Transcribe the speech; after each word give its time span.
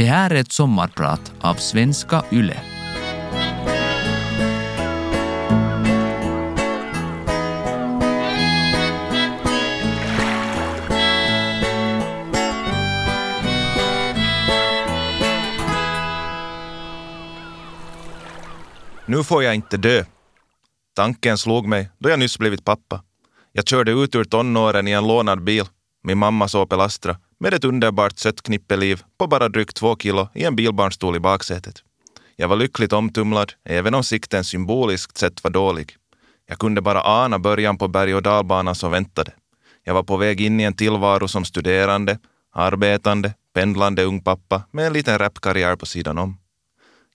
Det 0.00 0.06
här 0.06 0.30
är 0.30 0.34
ett 0.34 0.52
sommarprat 0.52 1.32
av 1.40 1.54
Svenska 1.54 2.24
Yle. 2.32 2.56
Nu 19.06 19.24
får 19.24 19.42
jag 19.42 19.54
inte 19.54 19.76
dö. 19.76 20.04
Tanken 20.96 21.38
slog 21.38 21.66
mig 21.66 21.90
då 21.98 22.10
jag 22.10 22.18
nyss 22.18 22.38
blivit 22.38 22.64
pappa. 22.64 23.02
Jag 23.52 23.68
körde 23.68 23.92
ut 23.92 24.14
ur 24.14 24.24
tonåren 24.24 24.88
i 24.88 24.90
en 24.90 25.06
lånad 25.06 25.44
bil, 25.44 25.64
min 26.02 26.18
mammas 26.18 26.54
Opel 26.54 26.80
Astra, 26.80 27.16
med 27.40 27.54
ett 27.54 27.64
underbart 27.64 28.18
sött 28.18 28.42
knippeliv 28.42 29.02
på 29.18 29.26
bara 29.26 29.48
drygt 29.48 29.76
två 29.76 29.96
kilo 29.96 30.28
i 30.34 30.44
en 30.44 30.56
bilbarnstol 30.56 31.16
i 31.16 31.20
baksätet. 31.20 31.82
Jag 32.36 32.48
var 32.48 32.56
lyckligt 32.56 32.92
omtumlad, 32.92 33.52
även 33.64 33.94
om 33.94 34.04
sikten 34.04 34.44
symboliskt 34.44 35.18
sett 35.18 35.44
var 35.44 35.50
dålig. 35.50 35.96
Jag 36.46 36.58
kunde 36.58 36.80
bara 36.80 37.02
ana 37.02 37.38
början 37.38 37.78
på 37.78 37.88
berg 37.88 38.14
och 38.14 38.22
dalbanan 38.22 38.74
som 38.74 38.90
väntade. 38.90 39.32
Jag 39.84 39.94
var 39.94 40.02
på 40.02 40.16
väg 40.16 40.40
in 40.40 40.60
i 40.60 40.64
en 40.64 40.76
tillvaro 40.76 41.28
som 41.28 41.44
studerande, 41.44 42.18
arbetande, 42.52 43.34
pendlande 43.54 44.04
ung 44.04 44.20
pappa 44.22 44.62
med 44.70 44.86
en 44.86 44.92
liten 44.92 45.18
rapkarriär 45.18 45.76
på 45.76 45.86
sidan 45.86 46.18
om. 46.18 46.36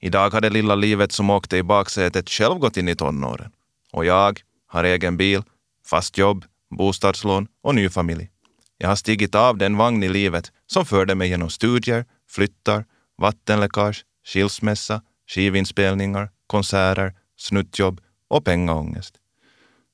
Idag 0.01 0.29
har 0.29 0.41
det 0.41 0.49
lilla 0.49 0.76
livet 0.76 1.12
som 1.12 1.29
åkte 1.29 1.57
i 1.57 1.63
baksätet 1.63 2.29
själv 2.29 2.55
gått 2.55 2.77
in 2.77 2.89
i 2.89 2.95
tonåren. 2.95 3.51
Och 3.93 4.05
jag 4.05 4.39
har 4.67 4.84
egen 4.84 5.17
bil, 5.17 5.43
fast 5.85 6.17
jobb, 6.17 6.45
bostadslån 6.77 7.48
och 7.63 7.76
ny 7.76 7.89
familj. 7.89 8.29
Jag 8.77 8.88
har 8.88 8.95
stigit 8.95 9.35
av 9.35 9.57
den 9.57 9.77
vagn 9.77 10.03
i 10.03 10.09
livet 10.09 10.52
som 10.67 10.85
förde 10.85 11.15
mig 11.15 11.29
genom 11.29 11.49
studier, 11.49 12.05
flyttar, 12.29 12.85
vattenläckage, 13.17 14.05
skilsmässa, 14.27 15.01
skivinspelningar, 15.27 16.29
konserter, 16.48 17.13
snuttjobb 17.37 18.01
och 18.27 18.46
pengaångest. 18.46 19.15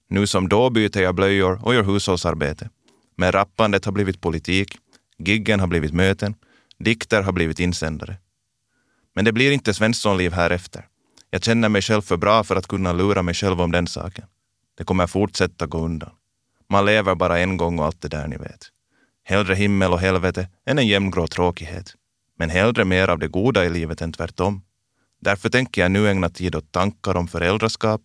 Nu 0.10 0.28
som 0.28 0.50
då 0.50 0.70
byter 0.70 1.02
jag 1.02 1.16
blöjor 1.16 1.66
och 1.66 1.74
gör 1.76 1.84
hushållsarbete. 1.84 2.70
Men 3.18 3.32
rappandet 3.32 3.86
har 3.86 3.92
blivit 3.92 4.22
politik, 4.22 4.78
giggen 5.18 5.60
har 5.60 5.68
blivit 5.68 5.94
möten, 5.94 6.36
dikter 6.80 7.22
har 7.22 7.32
blivit 7.32 7.60
insändare. 7.60 8.18
Men 9.16 9.26
det 9.26 9.32
blir 9.32 9.52
inte 9.52 9.74
Svenssonliv 9.74 10.34
här 10.34 10.50
efter. 10.50 10.88
Jag 11.30 11.44
känner 11.44 11.70
mig 11.70 11.82
själv 11.82 12.02
för 12.02 12.18
bra 12.18 12.44
för 12.44 12.56
att 12.56 12.68
kunna 12.68 12.94
lura 12.94 13.22
mig 13.22 13.34
själv 13.34 13.62
om 13.62 13.72
den 13.72 13.88
saken. 13.88 14.26
Det 14.78 14.84
kommer 14.84 15.08
fortsätta 15.08 15.66
gå 15.66 15.78
undan. 15.78 16.12
Man 16.72 16.86
lever 16.86 17.16
bara 17.16 17.40
en 17.40 17.58
gång 17.58 17.80
och 17.80 17.86
allt 17.86 18.02
det 18.02 18.08
där 18.08 18.28
ni 18.28 18.38
vet. 18.38 18.68
Hellre 19.24 19.56
himmel 19.56 19.92
och 19.92 20.00
helvete 20.00 20.50
än 20.66 20.80
en 20.80 20.88
jämngrå 20.88 21.28
tråkighet. 21.28 21.94
Men 22.38 22.50
hellre 22.50 22.86
mer 22.86 23.08
av 23.08 23.20
det 23.20 23.28
goda 23.28 23.66
i 23.66 23.70
livet 23.70 24.02
än 24.02 24.14
tvärtom. 24.14 24.62
Därför 25.22 25.50
tänker 25.50 25.82
jag 25.82 25.92
nu 25.92 26.10
ägna 26.10 26.30
tid 26.30 26.56
åt 26.56 26.72
tankar 26.72 27.18
om 27.18 27.28
föräldraskap, 27.28 28.02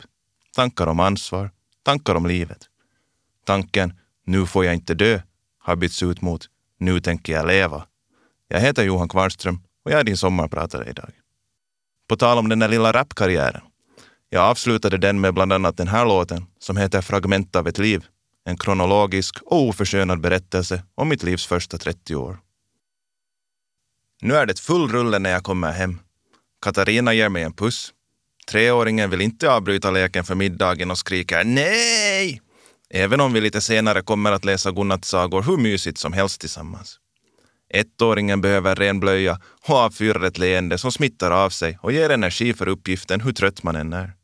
tankar 0.55 0.87
om 0.87 0.99
ansvar, 0.99 1.51
tankar 1.83 2.15
om 2.15 2.25
livet. 2.25 2.57
Tanken 3.45 3.93
”nu 4.09 4.45
får 4.45 4.65
jag 4.65 4.73
inte 4.73 4.93
dö” 4.93 5.21
har 5.59 5.75
bytts 5.75 6.03
ut 6.03 6.21
mot 6.21 6.45
”nu 6.79 6.99
tänker 6.99 7.33
jag 7.33 7.47
leva”. 7.47 7.85
Jag 8.47 8.59
heter 8.59 8.83
Johan 8.83 9.09
Kvarnström 9.09 9.59
och 9.85 9.91
jag 9.91 9.99
är 9.99 10.03
din 10.03 10.17
sommarpratare 10.17 10.89
idag. 10.89 11.11
På 12.09 12.15
tal 12.15 12.37
om 12.37 12.49
den 12.49 12.59
där 12.59 12.67
lilla 12.67 12.91
rapkarriären. 12.91 13.61
Jag 14.29 14.43
avslutade 14.43 14.97
den 14.97 15.21
med 15.21 15.33
bland 15.33 15.53
annat 15.53 15.77
den 15.77 15.87
här 15.87 16.05
låten 16.05 16.45
som 16.59 16.77
heter 16.77 17.01
Fragment 17.01 17.55
av 17.55 17.67
ett 17.67 17.77
liv. 17.77 18.05
En 18.47 18.57
kronologisk 18.57 19.41
och 19.41 19.61
oförskönad 19.61 20.21
berättelse 20.21 20.83
om 20.95 21.09
mitt 21.09 21.23
livs 21.23 21.45
första 21.45 21.77
30 21.77 22.15
år. 22.15 22.39
Nu 24.21 24.35
är 24.35 24.45
det 24.45 24.59
full 24.59 24.91
rulle 24.91 25.19
när 25.19 25.29
jag 25.29 25.43
kommer 25.43 25.71
hem. 25.71 25.99
Katarina 26.61 27.13
ger 27.13 27.29
mig 27.29 27.43
en 27.43 27.53
puss. 27.53 27.93
Treåringen 28.49 29.09
vill 29.09 29.21
inte 29.21 29.51
avbryta 29.51 29.91
leken 29.91 30.23
för 30.23 30.35
middagen 30.35 30.91
och 30.91 30.97
skriker 30.97 31.43
nej! 31.43 32.41
Även 32.89 33.21
om 33.21 33.33
vi 33.33 33.41
lite 33.41 33.61
senare 33.61 34.01
kommer 34.01 34.31
att 34.31 34.45
läsa 34.45 34.71
godnattsagor 34.71 35.43
hur 35.43 35.57
mysigt 35.57 35.97
som 35.97 36.13
helst 36.13 36.41
tillsammans. 36.41 36.99
Ettåringen 37.73 38.41
behöver 38.41 38.75
ren 38.75 38.99
blöja 38.99 39.39
och 39.67 39.75
avfyrar 39.75 40.21
ett 40.21 40.37
leende 40.37 40.77
som 40.77 40.91
smittar 40.91 41.31
av 41.31 41.49
sig 41.49 41.77
och 41.81 41.91
ger 41.91 42.09
energi 42.09 42.53
för 42.53 42.67
uppgiften 42.67 43.21
hur 43.21 43.31
trött 43.31 43.63
man 43.63 43.75
än 43.75 43.93
är. 43.93 44.16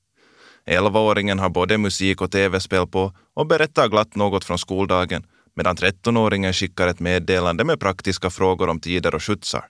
Elvaåringen 0.66 1.40
har 1.40 1.50
både 1.50 1.78
musik 1.78 2.22
och 2.22 2.31
tv-spel 2.31 2.88
på 2.88 3.13
och 3.34 3.47
berättar 3.47 3.88
glatt 3.88 4.16
något 4.16 4.46
från 4.46 4.59
skoldagen 4.59 5.25
medan 5.56 5.75
trettonåringen 5.75 6.53
skickar 6.53 6.88
ett 6.88 7.00
meddelande 7.00 7.63
med 7.63 7.79
praktiska 7.79 8.29
frågor 8.29 8.69
om 8.69 8.79
tider 8.79 9.16
och 9.16 9.23
skjutsar. 9.23 9.66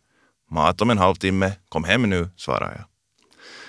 Mat 0.52 0.82
om 0.82 0.90
en 0.90 0.98
halvtimme, 0.98 1.52
kom 1.70 1.84
hem 1.84 2.10
nu, 2.10 2.30
svarar 2.36 2.72
jag. 2.72 2.86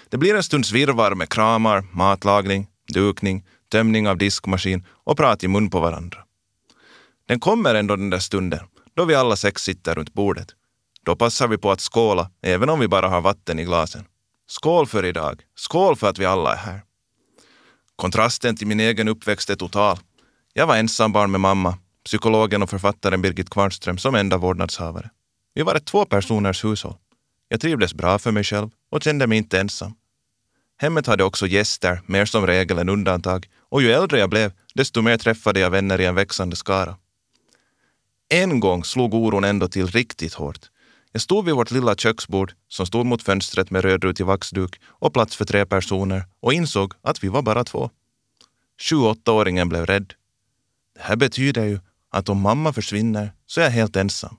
Det 0.09 0.19
blir 0.19 0.35
en 0.35 0.43
stunds 0.43 0.73
virrvarr 0.73 1.15
med 1.15 1.29
kramar, 1.29 1.85
matlagning, 1.93 2.67
dukning, 2.93 3.45
tömning 3.73 4.09
av 4.09 4.19
diskmaskin 4.19 4.87
och 5.05 5.17
prat 5.17 5.45
i 5.45 5.49
mun 5.49 5.71
på 5.71 5.81
varandra. 5.81 6.19
Den 7.29 7.41
kommer 7.41 7.75
ändå 7.75 7.97
den 7.97 8.11
där 8.11 8.19
stunden 8.19 8.61
då 8.97 9.05
vi 9.05 9.15
alla 9.15 9.37
sex 9.37 9.63
sitter 9.63 9.95
runt 9.95 10.15
bordet. 10.15 10.49
Då 11.05 11.17
passar 11.17 11.49
vi 11.49 11.59
på 11.59 11.71
att 11.71 11.81
skåla, 11.81 12.31
även 12.43 12.69
om 12.69 12.81
vi 12.81 12.89
bara 12.89 13.09
har 13.09 13.21
vatten 13.21 13.59
i 13.59 13.65
glasen. 13.65 14.05
Skål 14.47 14.87
för 14.87 15.05
idag. 15.05 15.41
Skål 15.55 15.97
för 15.97 16.09
att 16.09 16.19
vi 16.19 16.25
alla 16.25 16.53
är 16.53 16.57
här. 16.57 16.81
Kontrasten 17.97 18.57
till 18.57 18.67
min 18.67 18.81
egen 18.81 19.09
uppväxt 19.09 19.51
är 19.51 19.57
total. 19.57 19.99
Jag 20.53 20.67
var 20.67 20.77
ensambarn 20.77 21.31
med 21.31 21.41
mamma, 21.41 21.79
psykologen 22.05 22.63
och 22.63 22.71
författaren 22.71 23.23
Birgit 23.23 23.51
Kvarnström 23.51 23.99
som 23.99 24.15
enda 24.15 24.37
vårdnadshavare. 24.37 25.11
Vi 25.55 25.63
var 25.63 25.75
ett 25.75 25.87
tvåpersoners 25.87 26.65
hushåll. 26.65 26.97
Jag 27.49 27.61
trivdes 27.61 27.95
bra 27.95 28.19
för 28.19 28.33
mig 28.33 28.45
själv 28.45 28.71
och 28.91 29.03
kände 29.03 29.27
mig 29.27 29.39
inte 29.39 29.61
ensam. 29.61 29.95
Hemmet 30.77 31.07
hade 31.07 31.25
också 31.25 31.47
gäster, 31.47 32.01
mer 32.07 32.25
som 32.25 32.47
regel 32.47 32.79
än 32.79 32.89
undantag, 32.89 33.47
och 33.71 33.83
ju 33.83 33.93
äldre 33.93 34.19
jag 34.19 34.31
blev, 34.31 34.53
desto 34.75 35.03
mer 35.03 35.17
träffade 35.17 35.61
jag 35.61 35.71
vänner 35.71 36.01
i 36.01 36.05
en 36.05 36.15
växande 36.15 36.57
skara. 36.57 36.97
En 38.29 38.61
gång 38.61 38.85
slog 38.85 39.15
oron 39.15 39.45
ändå 39.45 39.69
till 39.69 39.87
riktigt 39.87 40.35
hårt. 40.35 40.71
Jag 41.15 41.23
stod 41.23 41.45
vid 41.45 41.55
vårt 41.55 41.71
lilla 41.71 41.95
köksbord 41.95 42.55
som 42.69 42.87
stod 42.87 43.07
mot 43.07 43.23
fönstret 43.23 43.71
med 43.71 43.83
rödrutig 43.85 44.27
vaxduk 44.27 44.81
och 44.87 45.13
plats 45.13 45.37
för 45.37 45.45
tre 45.45 45.67
personer 45.67 46.25
och 46.41 46.53
insåg 46.53 46.95
att 47.03 47.25
vi 47.25 47.29
var 47.29 47.43
bara 47.43 47.65
två. 47.65 47.91
Sju-åttaåringen 48.81 49.69
blev 49.69 49.87
rädd. 49.87 50.13
Det 50.95 51.03
här 51.03 51.17
betyder 51.17 51.65
ju 51.65 51.81
att 52.11 52.29
om 52.29 52.41
mamma 52.41 52.73
försvinner 52.73 53.33
så 53.47 53.61
är 53.61 53.65
jag 53.65 53.71
helt 53.71 53.97
ensam. 53.97 54.37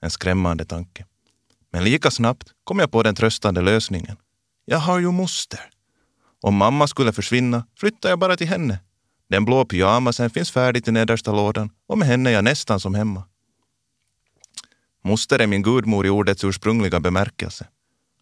En 0.00 0.10
skrämmande 0.10 0.64
tanke. 0.64 1.06
Men 1.72 1.84
lika 1.84 2.10
snabbt 2.10 2.52
kom 2.64 2.78
jag 2.78 2.90
på 2.90 3.02
den 3.02 3.14
tröstande 3.14 3.60
lösningen. 3.60 4.16
Jag 4.64 4.78
har 4.78 4.98
ju 4.98 5.10
moster. 5.10 5.60
Om 6.42 6.54
mamma 6.54 6.86
skulle 6.86 7.12
försvinna 7.12 7.66
flyttar 7.76 8.08
jag 8.08 8.18
bara 8.18 8.36
till 8.36 8.48
henne. 8.48 8.78
Den 9.30 9.44
blå 9.44 9.64
pyjamasen 9.64 10.30
finns 10.30 10.50
färdigt 10.50 10.88
i 10.88 10.92
nedersta 10.92 11.32
lådan 11.32 11.70
och 11.86 11.98
med 11.98 12.08
henne 12.08 12.30
är 12.30 12.34
jag 12.34 12.44
nästan 12.44 12.80
som 12.80 12.94
hemma. 12.94 13.24
Moster 15.04 15.38
är 15.38 15.46
min 15.46 15.62
gudmor 15.62 16.06
i 16.06 16.10
ordets 16.10 16.44
ursprungliga 16.44 17.00
bemärkelse. 17.00 17.66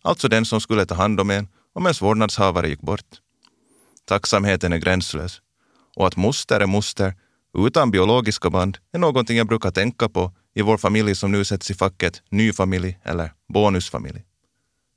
Alltså 0.03 0.29
den 0.29 0.45
som 0.45 0.61
skulle 0.61 0.87
ta 0.87 0.95
hand 0.95 1.21
om 1.21 1.31
en 1.31 1.49
om 1.75 1.87
ens 1.87 2.03
vårdnadshavare 2.03 2.69
gick 2.69 2.81
bort. 2.81 3.21
Tacksamheten 4.05 4.73
är 4.73 4.79
gränslös. 4.79 5.41
Och 5.97 6.07
att 6.07 6.17
moster 6.17 6.61
är 6.61 6.67
moster 6.67 7.15
utan 7.59 7.91
biologiska 7.91 8.51
band 8.51 8.79
är 8.93 8.99
någonting 8.99 9.37
jag 9.37 9.47
brukar 9.47 9.71
tänka 9.71 10.09
på 10.09 10.33
i 10.55 10.63
vår 10.63 10.79
familj 10.79 11.15
som 11.15 11.33
nu 11.33 11.45
sätts 11.45 11.71
i 11.71 11.75
facket 11.75 12.23
ny 12.31 12.53
familj 12.53 12.99
eller 13.03 13.33
bonusfamilj. 13.49 14.25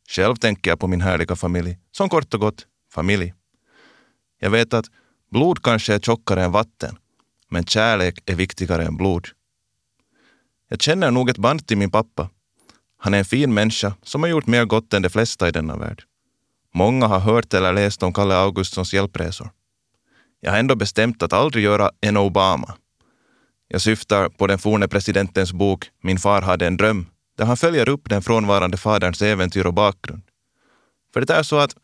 Själv 0.09 0.35
tänker 0.35 0.71
jag 0.71 0.79
på 0.79 0.87
min 0.87 1.01
härliga 1.01 1.35
familj 1.35 1.77
som 1.91 2.09
kort 2.09 2.33
och 2.33 2.39
gott 2.39 2.67
familj. 2.93 3.33
Jag 4.39 4.49
vet 4.49 4.73
att 4.73 4.85
blod 5.31 5.63
kanske 5.63 5.93
är 5.93 5.99
tjockare 5.99 6.43
än 6.43 6.51
vatten, 6.51 6.97
men 7.49 7.65
kärlek 7.65 8.19
är 8.25 8.35
viktigare 8.35 8.85
än 8.85 8.97
blod. 8.97 9.27
Jag 10.71 10.81
känner 10.81 11.11
nog 11.11 11.29
ett 11.29 11.37
band 11.37 11.67
till 11.67 11.77
min 11.77 11.91
pappa. 11.91 12.29
Han 12.97 13.13
är 13.13 13.17
en 13.17 13.25
fin 13.25 13.53
människa 13.53 13.93
som 14.03 14.23
har 14.23 14.29
gjort 14.29 14.47
mer 14.47 14.65
gott 14.65 14.93
än 14.93 15.01
de 15.01 15.09
flesta 15.09 15.47
i 15.47 15.51
denna 15.51 15.77
värld. 15.77 16.03
Många 16.73 17.07
har 17.07 17.19
hört 17.19 17.53
eller 17.53 17.73
läst 17.73 18.03
om 18.03 18.13
Kalle 18.13 18.35
Augustssons 18.35 18.93
hjälpresor. 18.93 19.49
Jag 20.39 20.51
har 20.51 20.57
ändå 20.59 20.75
bestämt 20.75 21.23
att 21.23 21.33
aldrig 21.33 21.63
göra 21.63 21.91
en 22.01 22.17
Obama. 22.17 22.73
Jag 23.67 23.81
syftar 23.81 24.29
på 24.29 24.47
den 24.47 24.59
forne 24.59 24.87
presidentens 24.87 25.53
bok 25.53 25.89
Min 26.01 26.19
far 26.19 26.41
hade 26.41 26.67
en 26.67 26.77
dröm, 26.77 27.07
där 27.37 27.45
han 27.45 27.57
följer 27.57 27.89
upp 27.89 28.09
den 28.09 28.21
frånvarande 28.21 28.77
faderns 28.77 29.21
äventyr 29.21 29.65
och 29.65 29.73
bakgrund. 29.73 30.21
För 31.13 31.21
det 31.21 31.33
är 31.33 31.43
så 31.43 31.57
att 31.57 31.75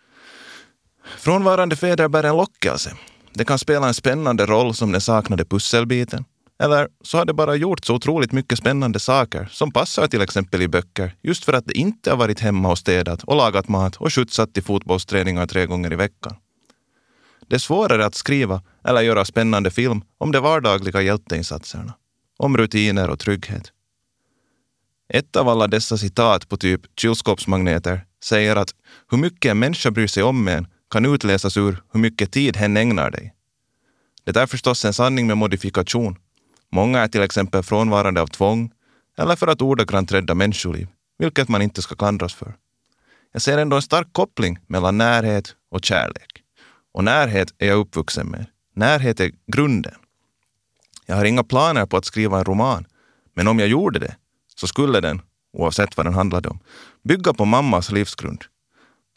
frånvarande 1.18 1.76
fäder 1.76 2.08
bär 2.08 2.24
en 2.24 2.38
lockelse. 2.38 2.96
Det 3.34 3.46
kan 3.46 3.60
spela 3.60 3.88
en 3.88 3.94
spännande 3.94 4.46
roll 4.46 4.74
som 4.76 4.92
den 4.92 5.02
saknade 5.02 5.46
pusselbiten. 5.46 6.26
Eller 6.60 6.88
så 7.04 7.18
har 7.18 7.26
det 7.26 7.34
bara 7.34 7.56
gjort 7.56 7.86
så 7.86 7.96
otroligt 7.96 8.32
mycket 8.32 8.58
spännande 8.58 9.00
saker 9.00 9.50
som 9.52 9.72
passar 9.72 10.08
till 10.08 10.22
exempel 10.22 10.62
i 10.62 10.68
böcker 10.68 11.16
just 11.24 11.46
för 11.46 11.54
att 11.54 11.66
det 11.66 11.78
inte 11.78 12.10
har 12.10 12.18
varit 12.18 12.40
hemma 12.40 12.72
och 12.72 12.78
städat 12.78 13.24
och 13.24 13.36
lagat 13.36 13.68
mat 13.68 13.96
och 13.96 14.14
skjutsat 14.14 14.54
till 14.54 14.64
fotbollsträningar 14.64 15.48
tre 15.48 15.66
gånger 15.66 15.94
i 15.94 15.96
veckan. 15.96 16.36
Det 17.48 17.56
är 17.56 17.60
svårare 17.60 18.06
att 18.06 18.16
skriva 18.16 18.62
eller 18.84 19.02
göra 19.02 19.26
spännande 19.26 19.72
film 19.72 20.02
om 20.18 20.32
de 20.32 20.40
vardagliga 20.40 21.02
hjälteinsatserna. 21.02 21.94
Om 22.38 22.58
rutiner 22.58 23.10
och 23.10 23.20
trygghet. 23.20 23.72
Ett 25.10 25.36
av 25.36 25.50
alla 25.50 25.68
dessa 25.68 25.98
citat 25.98 26.50
på 26.50 26.58
typ 26.58 26.82
kylskåpsmagneter 27.00 28.06
säger 28.24 28.56
att 28.56 28.70
hur 29.12 29.18
mycket 29.18 29.52
en 29.52 29.60
människa 29.60 29.92
bryr 29.92 30.08
sig 30.08 30.24
om 30.24 30.48
en 30.48 30.68
kan 30.90 31.06
utläsas 31.06 31.58
ur 31.58 31.84
hur 31.92 32.00
mycket 32.00 32.32
tid 32.32 32.58
hen 32.58 32.78
ägnar 32.78 33.12
dig. 33.12 33.34
Det 34.24 34.38
är 34.38 34.46
förstås 34.46 34.86
en 34.86 34.94
sanning 34.94 35.28
med 35.28 35.38
modifikation. 35.38 36.16
Många 36.72 37.00
är 37.00 37.08
till 37.08 37.22
exempel 37.22 37.64
frånvarande 37.64 38.22
av 38.22 38.28
tvång 38.28 38.72
eller 39.18 39.36
för 39.36 39.48
att 39.48 39.62
ordagrant 39.62 40.12
rädda 40.12 40.36
människoliv, 40.36 40.88
vilket 41.18 41.50
man 41.50 41.62
inte 41.62 41.82
ska 41.82 41.96
klandras 41.96 42.34
för. 42.34 42.56
Jag 43.32 43.42
ser 43.42 43.58
ändå 43.58 43.76
en 43.76 43.82
stark 43.82 44.08
koppling 44.12 44.60
mellan 44.68 44.98
närhet 44.98 45.56
och 45.72 45.86
kärlek. 45.86 46.44
Och 46.94 47.04
närhet 47.04 47.54
är 47.58 47.68
jag 47.68 47.78
uppvuxen 47.78 48.28
med. 48.28 48.46
Närhet 48.76 49.20
är 49.20 49.32
grunden. 49.48 49.96
Jag 51.06 51.16
har 51.16 51.26
inga 51.26 51.44
planer 51.44 51.86
på 51.86 51.98
att 51.98 52.06
skriva 52.06 52.38
en 52.38 52.46
roman, 52.46 52.86
men 53.34 53.48
om 53.48 53.60
jag 53.60 53.68
gjorde 53.68 54.00
det 54.00 54.16
så 54.56 54.68
skulle 54.68 55.00
den, 55.00 55.22
oavsett 55.54 55.98
vad 55.98 56.06
den 56.06 56.14
handlade 56.14 56.50
om, 56.50 56.60
bygga 57.04 57.34
på 57.34 57.46
mammas 57.46 57.92
livsgrund. 57.92 58.44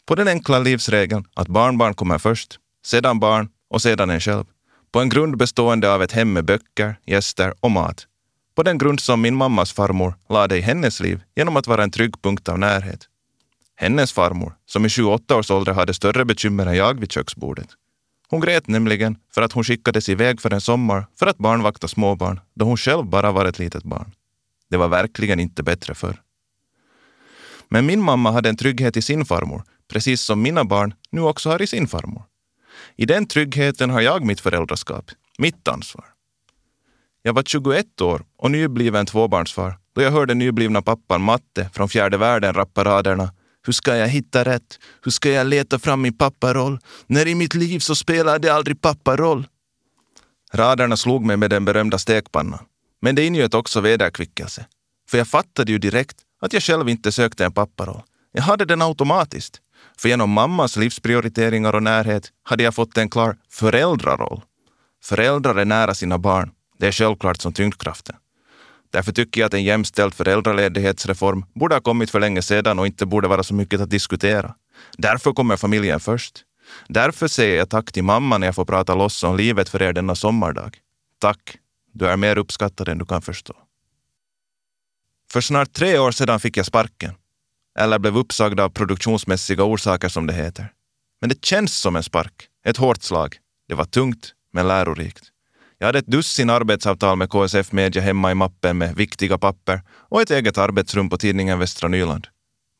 På 0.05 0.15
den 0.15 0.27
enkla 0.27 0.59
livsregeln 0.59 1.25
att 1.33 1.47
barnbarn 1.47 1.93
kommer 1.93 2.17
först, 2.17 2.59
sedan 2.85 3.19
barn 3.19 3.49
och 3.69 3.81
sedan 3.81 4.09
en 4.09 4.19
själv. 4.19 4.45
På 4.91 4.99
en 4.99 5.09
grund 5.09 5.37
bestående 5.37 5.93
av 5.93 6.03
ett 6.03 6.11
hem 6.11 6.33
med 6.33 6.45
böcker, 6.45 6.99
gäster 7.05 7.53
och 7.59 7.71
mat. 7.71 8.07
På 8.55 8.63
den 8.63 8.77
grund 8.77 8.99
som 8.99 9.21
min 9.21 9.35
mammas 9.35 9.73
farmor 9.73 10.13
lade 10.29 10.57
i 10.57 10.61
hennes 10.61 10.99
liv 10.99 11.21
genom 11.35 11.57
att 11.57 11.67
vara 11.67 11.83
en 11.83 11.91
trygg 11.91 12.21
punkt 12.21 12.49
av 12.49 12.59
närhet. 12.59 13.07
Hennes 13.75 14.13
farmor, 14.13 14.53
som 14.65 14.85
i 14.85 14.89
28 14.89 15.35
års 15.35 15.51
ålder 15.51 15.73
hade 15.73 15.93
större 15.93 16.25
bekymmer 16.25 16.65
än 16.65 16.75
jag 16.75 16.99
vid 16.99 17.11
köksbordet. 17.11 17.69
Hon 18.29 18.39
grät 18.39 18.67
nämligen 18.67 19.17
för 19.33 19.41
att 19.41 19.51
hon 19.51 19.63
skickades 19.63 20.09
iväg 20.09 20.41
för 20.41 20.53
en 20.53 20.61
sommar 20.61 21.05
för 21.19 21.27
att 21.27 21.37
barnvakta 21.37 21.87
småbarn 21.87 22.39
då 22.55 22.65
hon 22.65 22.77
själv 22.77 23.05
bara 23.05 23.31
var 23.31 23.45
ett 23.45 23.59
litet 23.59 23.83
barn. 23.83 24.11
Det 24.69 24.77
var 24.77 24.87
verkligen 24.87 25.39
inte 25.39 25.63
bättre 25.63 25.95
förr. 25.95 26.21
Men 27.69 27.85
min 27.85 28.01
mamma 28.01 28.31
hade 28.31 28.49
en 28.49 28.57
trygghet 28.57 28.97
i 28.97 29.01
sin 29.01 29.25
farmor, 29.25 29.63
precis 29.87 30.21
som 30.21 30.41
mina 30.41 30.63
barn 30.63 30.93
nu 31.11 31.21
också 31.21 31.49
har 31.49 31.61
i 31.61 31.67
sin 31.67 31.87
farmor. 31.87 32.23
I 32.95 33.05
den 33.05 33.27
tryggheten 33.27 33.89
har 33.89 34.01
jag 34.01 34.25
mitt 34.25 34.39
föräldraskap, 34.39 35.11
mitt 35.37 35.67
ansvar. 35.67 36.05
Jag 37.21 37.33
var 37.33 37.43
21 37.43 38.01
år 38.01 38.25
och 38.37 38.51
nybliven 38.51 39.05
tvåbarnsfar 39.05 39.77
då 39.95 40.01
jag 40.01 40.11
hörde 40.11 40.33
nyblivna 40.33 40.81
pappan 40.81 41.21
Matte 41.21 41.69
från 41.73 41.89
fjärde 41.89 42.17
världen 42.17 42.53
rappa 42.53 42.83
raderna 42.83 43.31
hur 43.65 43.73
ska 43.73 43.95
jag 43.95 44.07
hitta 44.07 44.43
rätt? 44.43 44.79
Hur 45.03 45.11
ska 45.11 45.29
jag 45.29 45.47
leta 45.47 45.79
fram 45.79 46.01
min 46.01 46.17
papparoll? 46.17 46.79
När 47.07 47.27
i 47.27 47.35
mitt 47.35 47.55
liv 47.55 47.79
så 47.79 47.95
spelade 47.95 48.53
aldrig 48.53 48.81
papparoll. 48.81 49.47
Raderna 50.53 50.97
slog 50.97 51.25
mig 51.25 51.37
med 51.37 51.49
den 51.49 51.65
berömda 51.65 51.97
stekpannan. 51.97 52.65
Men 53.01 53.15
det 53.15 53.25
ingöt 53.25 53.53
också 53.53 53.81
vederkvickelse. 53.81 54.65
För 55.09 55.17
jag 55.17 55.27
fattade 55.27 55.71
ju 55.71 55.77
direkt 55.77 56.17
att 56.41 56.53
jag 56.53 56.63
själv 56.63 56.89
inte 56.89 57.11
sökte 57.11 57.45
en 57.45 57.51
papparoll. 57.51 58.01
Jag 58.31 58.43
hade 58.43 58.65
den 58.65 58.81
automatiskt. 58.81 59.61
För 59.99 60.09
genom 60.09 60.29
mammas 60.29 60.77
livsprioriteringar 60.77 61.75
och 61.75 61.83
närhet 61.83 62.31
hade 62.43 62.63
jag 62.63 62.75
fått 62.75 62.97
en 62.97 63.09
klar 63.09 63.37
föräldraroll. 63.49 64.41
Föräldrar 65.03 65.55
är 65.55 65.65
nära 65.65 65.93
sina 65.95 66.17
barn. 66.17 66.51
Det 66.77 66.87
är 66.87 66.91
självklart 66.91 67.41
som 67.41 67.53
tyngdkraften. 67.53 68.15
Därför 68.91 69.11
tycker 69.11 69.41
jag 69.41 69.45
att 69.45 69.53
en 69.53 69.63
jämställd 69.63 70.13
föräldraledighetsreform 70.13 71.45
borde 71.53 71.75
ha 71.75 71.81
kommit 71.81 72.11
för 72.11 72.19
länge 72.19 72.41
sedan 72.41 72.79
och 72.79 72.87
inte 72.87 73.05
borde 73.05 73.27
vara 73.27 73.43
så 73.43 73.53
mycket 73.53 73.81
att 73.81 73.89
diskutera. 73.89 74.55
Därför 74.97 75.33
kommer 75.33 75.57
familjen 75.57 75.99
först. 75.99 76.43
Därför 76.87 77.27
säger 77.27 77.57
jag 77.57 77.69
tack 77.69 77.91
till 77.91 78.03
mamma 78.03 78.37
när 78.37 78.47
jag 78.47 78.55
får 78.55 78.65
prata 78.65 78.95
loss 78.95 79.23
om 79.23 79.37
livet 79.37 79.69
för 79.69 79.81
er 79.81 79.93
denna 79.93 80.15
sommardag. 80.15 80.77
Tack. 81.19 81.57
Du 81.93 82.07
är 82.07 82.17
mer 82.17 82.37
uppskattad 82.37 82.87
än 82.87 82.97
du 82.97 83.05
kan 83.05 83.21
förstå. 83.21 83.53
För 85.31 85.41
snart 85.41 85.73
tre 85.73 85.99
år 85.99 86.11
sedan 86.11 86.39
fick 86.39 86.57
jag 86.57 86.65
sparken. 86.65 87.15
Eller 87.79 87.99
blev 87.99 88.17
uppsagda 88.17 88.63
av 88.63 88.69
produktionsmässiga 88.69 89.63
orsaker 89.63 90.09
som 90.09 90.27
det 90.27 90.33
heter. 90.33 90.71
Men 91.21 91.29
det 91.29 91.45
känns 91.45 91.77
som 91.77 91.95
en 91.95 92.03
spark. 92.03 92.47
Ett 92.65 92.77
hårt 92.77 93.03
slag. 93.03 93.37
Det 93.67 93.75
var 93.75 93.85
tungt, 93.85 94.33
men 94.53 94.67
lärorikt. 94.67 95.23
Jag 95.77 95.85
hade 95.85 95.99
ett 95.99 96.07
dussin 96.07 96.49
arbetsavtal 96.49 97.17
med 97.17 97.29
KSF 97.29 97.71
Media 97.71 98.01
hemma 98.01 98.31
i 98.31 98.35
mappen 98.35 98.77
med 98.77 98.95
viktiga 98.95 99.37
papper 99.37 99.81
och 99.89 100.21
ett 100.21 100.31
eget 100.31 100.57
arbetsrum 100.57 101.09
på 101.09 101.17
tidningen 101.17 101.59
Västra 101.59 101.87
Nyland. 101.87 102.27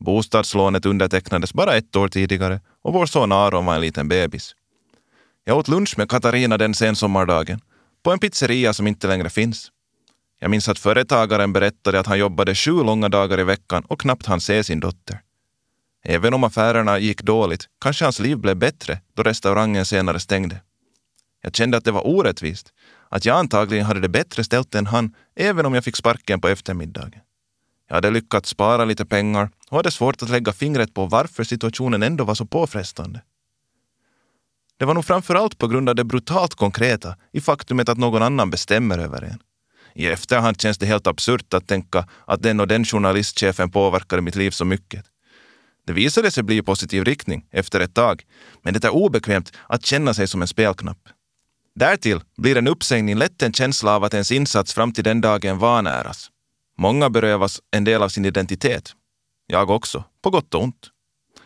Bostadslånet 0.05 0.85
undertecknades 0.85 1.53
bara 1.53 1.75
ett 1.75 1.95
år 1.95 2.07
tidigare 2.07 2.61
och 2.81 2.93
vår 2.93 3.05
son 3.05 3.31
Aron 3.31 3.65
var 3.65 3.75
en 3.75 3.81
liten 3.81 4.07
bebis. 4.07 4.55
Jag 5.43 5.57
åt 5.57 5.67
lunch 5.67 5.97
med 5.97 6.09
Katarina 6.09 6.57
den 6.57 6.73
sensommardagen 6.73 7.61
på 8.03 8.11
en 8.11 8.19
pizzeria 8.19 8.73
som 8.73 8.87
inte 8.87 9.07
längre 9.07 9.29
finns. 9.29 9.71
Jag 10.39 10.51
minns 10.51 10.69
att 10.69 10.79
företagaren 10.79 11.53
berättade 11.53 11.99
att 11.99 12.07
han 12.07 12.19
jobbade 12.19 12.55
sju 12.55 12.83
långa 12.83 13.09
dagar 13.09 13.39
i 13.39 13.43
veckan 13.43 13.83
och 13.87 14.01
knappt 14.01 14.25
hann 14.25 14.41
se 14.41 14.63
sin 14.63 14.79
dotter. 14.79 15.21
Även 16.03 16.33
om 16.33 16.43
affärerna 16.43 16.99
gick 16.99 17.21
dåligt 17.21 17.65
kanske 17.81 18.05
hans 18.05 18.19
liv 18.19 18.37
blev 18.37 18.55
bättre 18.55 19.01
då 19.13 19.23
restaurangen 19.23 19.85
senare 19.85 20.19
stängde. 20.19 20.61
Jag 21.41 21.55
kände 21.55 21.77
att 21.77 21.85
det 21.85 21.91
var 21.91 22.07
orättvist, 22.07 22.73
att 23.09 23.25
jag 23.25 23.37
antagligen 23.37 23.85
hade 23.85 23.99
det 23.99 24.09
bättre 24.09 24.43
ställt 24.43 24.75
än 24.75 24.85
han, 24.85 25.15
även 25.35 25.65
om 25.65 25.73
jag 25.73 25.83
fick 25.83 25.95
sparken 25.95 26.41
på 26.41 26.47
eftermiddagen. 26.47 27.21
Jag 27.87 27.95
hade 27.95 28.09
lyckats 28.09 28.49
spara 28.49 28.85
lite 28.85 29.05
pengar 29.05 29.49
och 29.69 29.77
hade 29.77 29.91
svårt 29.91 30.23
att 30.23 30.29
lägga 30.29 30.53
fingret 30.53 30.93
på 30.93 31.05
varför 31.05 31.43
situationen 31.43 32.03
ändå 32.03 32.23
var 32.23 32.35
så 32.35 32.45
påfrestande. 32.45 33.21
Det 34.77 34.85
var 34.85 34.93
nog 34.93 35.05
framför 35.05 35.35
allt 35.35 35.57
på 35.57 35.67
grund 35.67 35.89
av 35.89 35.95
det 35.95 36.03
brutalt 36.03 36.55
konkreta 36.55 37.15
i 37.31 37.41
faktumet 37.41 37.89
att 37.89 37.97
någon 37.97 38.23
annan 38.23 38.49
bestämmer 38.49 38.97
över 38.97 39.21
en. 39.21 39.39
I 39.99 40.07
efterhand 40.07 40.61
känns 40.61 40.77
det 40.77 40.85
helt 40.85 41.07
absurt 41.07 41.53
att 41.53 41.67
tänka 41.67 42.07
att 42.27 42.41
den 42.41 42.59
och 42.59 42.67
den 42.67 42.85
journalistchefen 42.85 43.71
påverkade 43.71 44.21
mitt 44.21 44.35
liv 44.35 44.51
så 44.51 44.65
mycket. 44.65 45.05
Det 45.87 45.93
visade 45.93 46.31
sig 46.31 46.43
bli 46.43 46.57
i 46.57 46.61
positiv 46.61 47.03
riktning 47.03 47.45
efter 47.51 47.79
ett 47.79 47.93
tag, 47.93 48.23
men 48.61 48.73
det 48.73 48.83
är 48.83 48.89
obekvämt 48.89 49.51
att 49.67 49.85
känna 49.85 50.13
sig 50.13 50.27
som 50.27 50.41
en 50.41 50.47
spelknapp. 50.47 50.97
Därtill 51.75 52.21
blir 52.37 52.57
en 52.57 52.67
uppsägning 52.67 53.15
lätt 53.15 53.41
en 53.41 53.53
känsla 53.53 53.95
av 53.95 54.03
att 54.03 54.13
ens 54.13 54.31
insats 54.31 54.73
fram 54.73 54.91
till 54.91 55.03
den 55.03 55.21
dagen 55.21 55.57
vanäras. 55.57 56.29
Många 56.77 57.09
berövas 57.09 57.61
en 57.71 57.83
del 57.83 58.03
av 58.03 58.09
sin 58.09 58.25
identitet. 58.25 58.91
Jag 59.47 59.69
också, 59.69 60.03
på 60.21 60.29
gott 60.29 60.53
och 60.53 60.63
ont. 60.63 60.89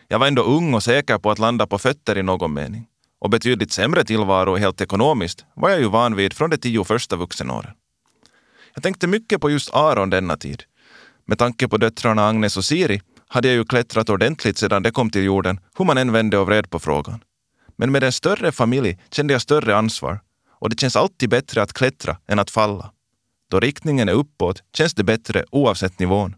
Jag 0.08 0.20
var 0.20 0.28
ändå 0.28 0.42
ung 0.42 0.74
och 0.74 0.84
säker 0.84 1.18
på 1.18 1.32
att 1.32 1.40
landa 1.40 1.68
på 1.68 1.78
fötter 1.78 2.18
i 2.18 2.24
någon 2.24 2.54
mening. 2.54 2.88
Och 3.20 3.30
betydligt 3.30 3.72
sämre 3.72 4.04
tillvaro 4.04 4.56
helt 4.56 4.82
ekonomiskt 4.82 5.46
var 5.56 5.70
jag 5.70 5.80
ju 5.80 5.90
van 5.90 6.16
vid 6.16 6.34
från 6.34 6.50
de 6.50 6.58
tio 6.58 6.84
första 6.84 7.16
vuxenåren. 7.16 7.72
Jag 8.74 8.84
tänkte 8.84 9.08
mycket 9.08 9.42
på 9.42 9.50
just 9.50 9.74
Aron 9.74 10.10
denna 10.10 10.38
tid. 10.38 10.64
Med 11.25 11.38
tanke 11.38 11.68
på 11.68 11.78
döttrarna 11.78 12.28
Agnes 12.28 12.58
och 12.58 12.66
Siri 12.66 13.02
hade 13.28 13.48
jag 13.48 13.56
ju 13.56 13.66
klättrat 13.66 14.10
ordentligt 14.10 14.58
sedan 14.58 14.84
de 14.84 14.92
kom 14.92 15.10
till 15.10 15.24
jorden, 15.24 15.60
hur 15.77 15.86
man 15.86 15.98
än 15.98 16.12
vände 16.12 16.38
och 16.38 16.48
vred 16.48 16.70
på 16.70 16.80
frågan. 16.80 17.24
Men 17.75 17.92
med 17.92 18.03
en 18.03 18.12
större 18.12 18.51
familj 18.51 19.00
kände 19.12 19.34
jag 19.34 19.42
större 19.42 19.75
ansvar 19.75 20.20
och 20.50 20.70
det 20.70 20.80
känns 20.80 20.96
alltid 20.96 21.30
bättre 21.30 21.62
att 21.62 21.74
klättra 21.74 22.18
än 22.27 22.39
att 22.39 22.51
falla. 22.51 22.92
Då 23.50 23.60
riktningen 23.60 24.10
är 24.10 24.13
uppåt 24.13 24.63
känns 24.77 24.94
det 24.94 25.03
bättre 25.03 25.46
oavsett 25.51 26.00
nivån. 26.00 26.36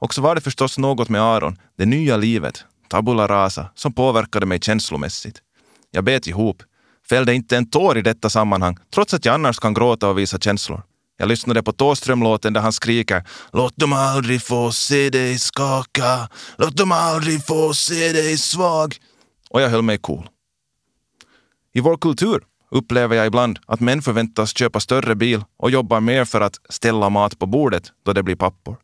Och 0.00 0.14
så 0.14 0.22
var 0.22 0.34
det 0.34 0.40
förstås 0.40 0.78
något 0.78 1.08
med 1.08 1.22
Aron, 1.22 1.58
det 1.78 1.86
nya 1.86 2.16
livet, 2.16 2.64
tabula 2.88 3.28
rasa, 3.28 3.70
som 3.74 3.92
påverkade 3.92 4.46
mig 4.46 4.60
känslomässigt. 4.60 5.42
Jag 5.90 6.04
bet 6.04 6.26
ihop, 6.26 6.62
fällde 7.08 7.34
inte 7.34 7.56
en 7.56 7.70
tår 7.70 7.98
i 7.98 8.02
detta 8.02 8.30
sammanhang, 8.30 8.78
trots 8.94 9.14
att 9.14 9.24
jag 9.24 9.34
annars 9.34 9.58
kan 9.58 9.74
gråta 9.74 10.08
och 10.08 10.18
visa 10.18 10.38
känslor. 10.38 10.82
Jag 11.22 11.28
lyssnade 11.28 11.62
på 11.62 11.72
Tåström-låten 11.72 12.52
där 12.52 12.60
han 12.60 12.72
skriker 12.72 13.24
Låt 13.52 13.76
dem 13.76 13.92
aldrig 13.92 14.42
få 14.42 14.72
se 14.72 15.10
dig 15.10 15.38
skaka, 15.38 16.28
låt 16.58 16.76
dem 16.76 16.92
aldrig 16.92 17.46
få 17.46 17.74
se 17.74 18.12
dig 18.12 18.38
svag. 18.38 18.96
Och 19.50 19.62
jag 19.62 19.68
höll 19.68 19.82
mig 19.82 19.98
cool. 19.98 20.28
I 21.72 21.80
vår 21.80 21.96
kultur 21.96 22.42
upplever 22.70 23.16
jag 23.16 23.26
ibland 23.26 23.58
att 23.66 23.80
män 23.80 24.02
förväntas 24.02 24.56
köpa 24.56 24.80
större 24.80 25.14
bil 25.14 25.44
och 25.56 25.70
jobba 25.70 26.00
mer 26.00 26.24
för 26.24 26.40
att 26.40 26.60
ställa 26.68 27.10
mat 27.10 27.38
på 27.38 27.46
bordet 27.46 27.92
då 28.02 28.12
det 28.12 28.22
blir 28.22 28.36
pappor. 28.36 28.76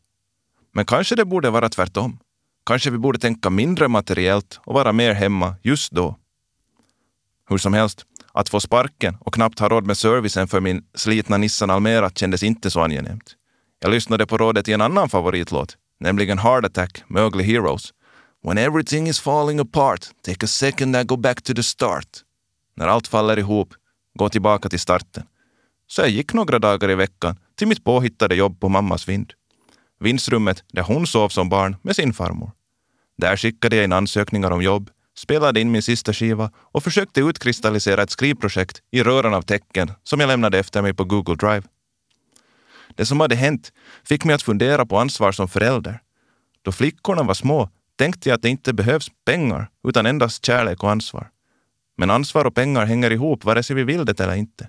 Men 0.74 0.84
kanske 0.84 1.14
det 1.14 1.24
borde 1.24 1.50
vara 1.50 1.68
tvärtom. 1.68 2.18
Kanske 2.66 2.90
vi 2.90 2.98
borde 2.98 3.18
tänka 3.18 3.50
mindre 3.50 3.88
materiellt 3.88 4.60
och 4.64 4.74
vara 4.74 4.92
mer 4.92 5.14
hemma 5.14 5.54
just 5.62 5.92
då. 5.92 6.16
Hur 7.48 7.58
som 7.58 7.74
helst, 7.74 8.04
att 8.38 8.48
få 8.48 8.60
sparken 8.60 9.16
och 9.20 9.34
knappt 9.34 9.58
ha 9.58 9.68
råd 9.68 9.86
med 9.86 9.98
servicen 9.98 10.48
för 10.48 10.60
min 10.60 10.82
slitna 10.94 11.36
Nissan 11.36 11.70
Almera 11.70 12.10
kändes 12.10 12.42
inte 12.42 12.70
så 12.70 12.80
angenämt. 12.80 13.36
Jag 13.80 13.90
lyssnade 13.90 14.26
på 14.26 14.38
rådet 14.38 14.68
i 14.68 14.72
en 14.72 14.80
annan 14.80 15.08
favoritlåt, 15.08 15.76
nämligen 16.00 16.38
Heart 16.38 16.64
Attack 16.64 17.02
med 17.08 17.22
Ugly 17.22 17.44
Heroes. 17.44 17.92
When 18.44 18.58
everything 18.58 19.08
is 19.08 19.20
falling 19.20 19.60
apart, 19.60 20.06
take 20.22 20.44
a 20.44 20.48
second 20.48 20.96
and 20.96 21.08
go 21.08 21.16
back 21.16 21.42
to 21.42 21.54
the 21.54 21.62
start. 21.62 22.08
När 22.76 22.86
allt 22.88 23.08
faller 23.08 23.38
ihop, 23.38 23.74
gå 24.18 24.28
tillbaka 24.28 24.68
till 24.68 24.80
starten. 24.80 25.24
Så 25.86 26.00
jag 26.00 26.10
gick 26.10 26.32
några 26.32 26.58
dagar 26.58 26.90
i 26.90 26.94
veckan 26.94 27.36
till 27.56 27.68
mitt 27.68 27.84
påhittade 27.84 28.34
jobb 28.34 28.60
på 28.60 28.68
mammas 28.68 29.08
vind. 29.08 29.32
Vindsrummet 30.00 30.64
där 30.72 30.82
hon 30.82 31.06
sov 31.06 31.28
som 31.28 31.48
barn 31.48 31.76
med 31.82 31.96
sin 31.96 32.12
farmor. 32.12 32.50
Där 33.16 33.36
skickade 33.36 33.76
jag 33.76 33.84
in 33.84 33.92
ansökningar 33.92 34.50
om 34.50 34.62
jobb, 34.62 34.90
spelade 35.18 35.60
in 35.60 35.70
min 35.70 35.82
sista 35.82 36.12
skiva 36.12 36.50
och 36.56 36.84
försökte 36.84 37.20
utkristallisera 37.20 38.02
ett 38.02 38.10
skrivprojekt 38.10 38.82
i 38.90 39.02
röran 39.02 39.34
av 39.34 39.42
tecken 39.42 39.92
som 40.02 40.20
jag 40.20 40.28
lämnade 40.28 40.58
efter 40.58 40.82
mig 40.82 40.94
på 40.94 41.04
Google 41.04 41.34
Drive. 41.34 41.62
Det 42.94 43.06
som 43.06 43.20
hade 43.20 43.34
hänt 43.34 43.72
fick 44.04 44.24
mig 44.24 44.34
att 44.34 44.42
fundera 44.42 44.86
på 44.86 44.98
ansvar 44.98 45.32
som 45.32 45.48
förälder. 45.48 46.00
Då 46.62 46.72
flickorna 46.72 47.22
var 47.22 47.34
små 47.34 47.70
tänkte 47.96 48.28
jag 48.28 48.36
att 48.36 48.42
det 48.42 48.48
inte 48.48 48.72
behövs 48.72 49.08
pengar 49.24 49.68
utan 49.88 50.06
endast 50.06 50.46
kärlek 50.46 50.82
och 50.82 50.90
ansvar. 50.90 51.30
Men 51.96 52.10
ansvar 52.10 52.44
och 52.44 52.54
pengar 52.54 52.86
hänger 52.86 53.10
ihop 53.10 53.44
vare 53.44 53.62
sig 53.62 53.76
vi 53.76 53.84
vill 53.84 54.04
det 54.04 54.20
eller 54.20 54.34
inte. 54.34 54.68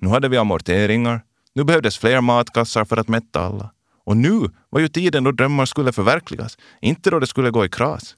Nu 0.00 0.08
hade 0.08 0.28
vi 0.28 0.36
amorteringar, 0.36 1.20
nu 1.54 1.64
behövdes 1.64 1.98
fler 1.98 2.20
matkassar 2.20 2.84
för 2.84 2.96
att 2.96 3.08
mätta 3.08 3.40
alla. 3.40 3.70
Och 4.04 4.16
nu 4.16 4.50
var 4.70 4.80
ju 4.80 4.88
tiden 4.88 5.24
då 5.24 5.32
drömmar 5.32 5.66
skulle 5.66 5.92
förverkligas, 5.92 6.58
inte 6.80 7.10
då 7.10 7.18
det 7.18 7.26
skulle 7.26 7.50
gå 7.50 7.64
i 7.64 7.68
kras. 7.68 8.16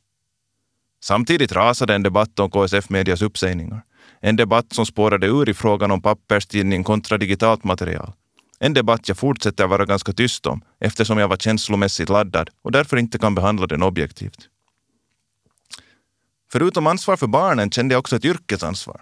Samtidigt 1.07 1.53
rasade 1.53 1.95
en 1.95 2.03
debatt 2.03 2.39
om 2.39 2.51
KSF 2.51 2.91
Medias 2.91 3.23
uppsägningar. 3.23 3.83
En 4.21 4.37
debatt 4.37 4.73
som 4.73 4.87
spårade 4.87 5.27
ur 5.27 5.49
i 5.49 5.55
frågan 5.55 5.91
om 5.91 6.03
papperstidning 6.03 6.85
kontra 6.85 7.19
digitalt 7.19 7.65
material. 7.65 8.13
En 8.59 8.75
debatt 8.75 9.09
jag 9.09 9.19
fortsätter 9.19 9.67
vara 9.67 9.85
ganska 9.85 10.13
tyst 10.13 10.47
om 10.47 10.63
eftersom 10.81 11.19
jag 11.19 11.29
var 11.29 11.37
känslomässigt 11.37 12.09
laddad 12.09 12.51
och 12.63 12.73
därför 12.73 12.97
inte 12.97 13.19
kan 13.19 13.35
behandla 13.35 13.67
den 13.67 13.83
objektivt. 13.83 14.49
Förutom 16.53 16.87
ansvar 16.87 17.17
för 17.17 17.27
barnen 17.27 17.71
kände 17.71 17.95
jag 17.95 18.01
också 18.01 18.17
ett 18.17 18.25
yrkesansvar. 18.25 19.01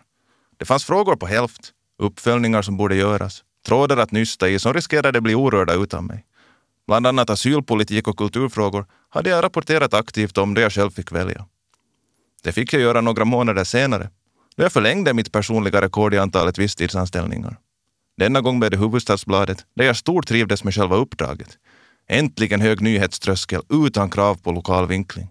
Det 0.56 0.64
fanns 0.64 0.84
frågor 0.84 1.16
på 1.16 1.26
hälft, 1.26 1.72
uppföljningar 1.98 2.62
som 2.62 2.76
borde 2.76 2.96
göras, 2.96 3.42
trådar 3.66 3.96
att 3.96 4.12
nysta 4.12 4.48
i 4.48 4.58
som 4.58 4.74
riskerade 4.74 5.20
bli 5.20 5.34
orörda 5.34 5.74
utan 5.74 6.06
mig. 6.06 6.24
Bland 6.86 7.06
annat 7.06 7.30
asylpolitik 7.30 8.08
och 8.08 8.18
kulturfrågor 8.18 8.86
hade 9.08 9.30
jag 9.30 9.44
rapporterat 9.44 9.94
aktivt 9.94 10.38
om 10.38 10.54
det 10.54 10.60
jag 10.60 10.72
själv 10.72 10.90
fick 10.90 11.12
välja. 11.12 11.46
Det 12.44 12.52
fick 12.52 12.72
jag 12.72 12.82
göra 12.82 13.00
några 13.00 13.24
månader 13.24 13.64
senare, 13.64 14.10
då 14.56 14.62
jag 14.62 14.72
förlängde 14.72 15.14
mitt 15.14 15.32
personliga 15.32 15.80
rekord 15.80 16.14
i 16.14 16.18
antalet 16.18 16.58
visstidsanställningar. 16.58 17.58
Denna 18.16 18.40
gång 18.40 18.58
blev 18.58 18.70
det 18.70 18.76
Hufvudstadsbladet, 18.76 19.66
där 19.76 19.84
jag 19.84 19.96
stortrivdes 19.96 20.64
med 20.64 20.74
själva 20.74 20.96
uppdraget. 20.96 21.58
Äntligen 22.08 22.60
hög 22.60 22.80
nyhetströskel 22.80 23.62
utan 23.68 24.10
krav 24.10 24.34
på 24.34 24.52
lokal 24.52 24.86
vinkling. 24.86 25.28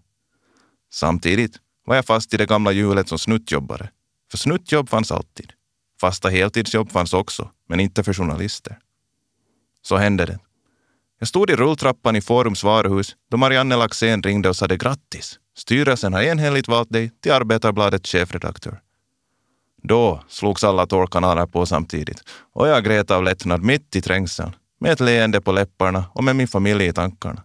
Samtidigt 0.94 1.60
var 1.86 1.96
jag 1.96 2.06
fast 2.06 2.34
i 2.34 2.38
det 2.38 2.46
gamla 2.46 2.72
hjulet 2.72 3.10
som 3.10 3.20
snuttjobbare. 3.20 3.90
För 4.32 4.38
snuttjobb 4.38 4.90
fanns 4.90 5.12
alltid. 5.12 5.54
Fasta 6.02 6.30
heltidsjobb 6.30 6.92
fanns 6.92 7.14
också, 7.14 7.50
men 7.70 7.80
inte 7.80 8.04
för 8.04 8.14
journalister. 8.14 8.78
Så 9.82 9.98
hände 9.98 10.26
det. 10.26 10.40
Jag 11.20 11.28
stod 11.28 11.50
i 11.50 11.56
rulltrappan 11.56 12.16
i 12.16 12.22
Forums 12.22 12.64
varuhus 12.64 13.16
då 13.32 13.38
Marianne 13.38 13.76
Laxén 13.76 14.24
ringde 14.24 14.50
och 14.50 14.56
sade 14.56 14.78
grattis. 14.78 15.40
Styrelsen 15.58 16.14
har 16.14 16.22
enhälligt 16.22 16.68
valt 16.68 16.90
dig 16.90 17.12
till 17.22 17.32
Arbetarbladets 17.32 18.12
chefredaktör. 18.12 18.80
Då 19.84 20.24
slogs 20.28 20.64
alla 20.64 20.86
tårkanaler 20.86 21.46
på 21.46 21.66
samtidigt 21.66 22.24
och 22.54 22.68
jag 22.68 22.84
grät 22.84 23.12
av 23.12 23.24
lättnad 23.24 23.64
mitt 23.64 23.96
i 23.96 24.02
trängseln 24.02 24.56
med 24.80 24.92
ett 24.92 25.00
leende 25.00 25.42
på 25.42 25.52
läpparna 25.52 26.06
och 26.14 26.24
med 26.24 26.36
min 26.36 26.48
familj 26.48 26.86
i 26.86 26.94
tankarna. 26.94 27.44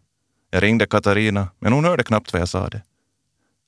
Jag 0.50 0.62
ringde 0.62 0.86
Katarina, 0.86 1.48
men 1.58 1.72
hon 1.72 1.84
hörde 1.84 2.04
knappt 2.04 2.32
vad 2.32 2.42
jag 2.42 2.48
sade. 2.48 2.82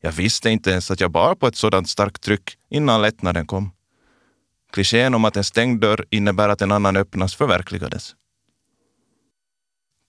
Jag 0.03 0.13
visste 0.13 0.51
inte 0.51 0.71
ens 0.71 0.91
att 0.91 1.01
jag 1.01 1.11
bar 1.11 1.35
på 1.35 1.47
ett 1.47 1.57
sådant 1.57 1.89
starkt 1.89 2.23
tryck 2.23 2.57
innan 2.71 3.03
lättnaden 3.03 3.47
kom. 3.47 3.71
Klichén 4.73 5.15
om 5.15 5.25
att 5.25 5.37
en 5.37 5.45
stängd 5.45 5.81
dörr 5.81 6.05
innebär 6.11 6.49
att 6.49 6.63
en 6.63 6.73
annan 6.73 6.97
öppnas 6.97 7.35
förverkligades. 7.35 8.15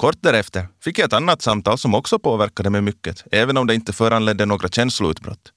Kort 0.02 0.18
därefter 0.22 0.68
fick 0.84 1.00
jag 1.00 1.06
ett 1.06 1.14
annat 1.14 1.42
samtal 1.42 1.78
som 1.78 1.96
också 1.96 2.20
påverkade 2.20 2.70
mig 2.70 2.82
mycket, 2.82 3.24
även 3.32 3.58
om 3.58 3.68
det 3.68 3.76
inte 3.76 3.94
föranledde 3.94 4.46
några 4.46 4.68
känsloutbrott. 4.68 5.52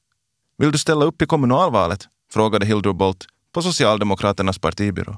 Vill 0.59 0.73
du 0.73 0.79
ställa 0.79 1.05
upp 1.05 1.23
i 1.23 1.27
kommunalvalet? 1.27 2.09
frågade 2.33 2.67
Hildur 2.67 2.93
Bolt 2.93 3.27
på 3.55 3.63
Socialdemokraternas 3.63 4.59
partibyrå. 4.59 5.17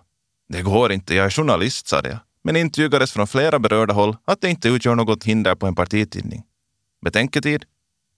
Det 0.48 0.62
går 0.62 0.92
inte, 0.92 1.14
jag 1.14 1.26
är 1.26 1.30
journalist, 1.30 1.88
sade 1.88 2.08
jag, 2.08 2.18
men 2.44 2.56
intygades 2.56 3.12
från 3.12 3.26
flera 3.26 3.58
berörda 3.58 3.94
håll 3.94 4.16
att 4.24 4.40
det 4.40 4.50
inte 4.50 4.68
utgör 4.68 4.94
något 4.94 5.24
hinder 5.24 5.54
på 5.54 5.66
en 5.66 5.74
partitidning. 5.74 6.42
Betänketid? 7.04 7.64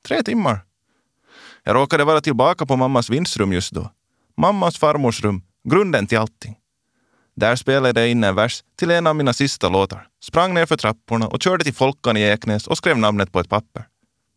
Tre 0.09 0.23
timmar. 0.23 0.65
Jag 1.65 1.77
råkade 1.77 2.05
vara 2.05 2.21
tillbaka 2.21 2.67
på 2.67 2.77
mammas 2.77 3.11
vindsrum 3.11 3.53
just 3.53 3.73
då. 3.73 3.91
Mammas 4.37 4.79
farmors 4.79 5.21
rum, 5.21 5.43
grunden 5.69 6.07
till 6.07 6.19
allting. 6.19 6.57
Där 7.39 7.57
spelade 7.57 8.01
jag 8.01 8.11
in 8.11 8.25
en 8.25 8.35
vers 8.35 8.63
till 8.79 8.91
en 8.91 9.07
av 9.07 9.17
mina 9.17 9.33
sista 9.33 9.69
låtar, 9.69 10.07
sprang 10.23 10.55
ner 10.55 10.67
för 10.67 10.77
trapporna 10.77 11.27
och 11.29 11.43
körde 11.43 11.65
till 11.65 11.75
Folkan 11.75 12.17
i 12.17 12.23
Eknäs 12.23 12.67
och 12.67 12.77
skrev 12.77 12.99
namnet 12.99 13.33
på 13.33 13.41
ett 13.41 13.49
papper. 13.49 13.87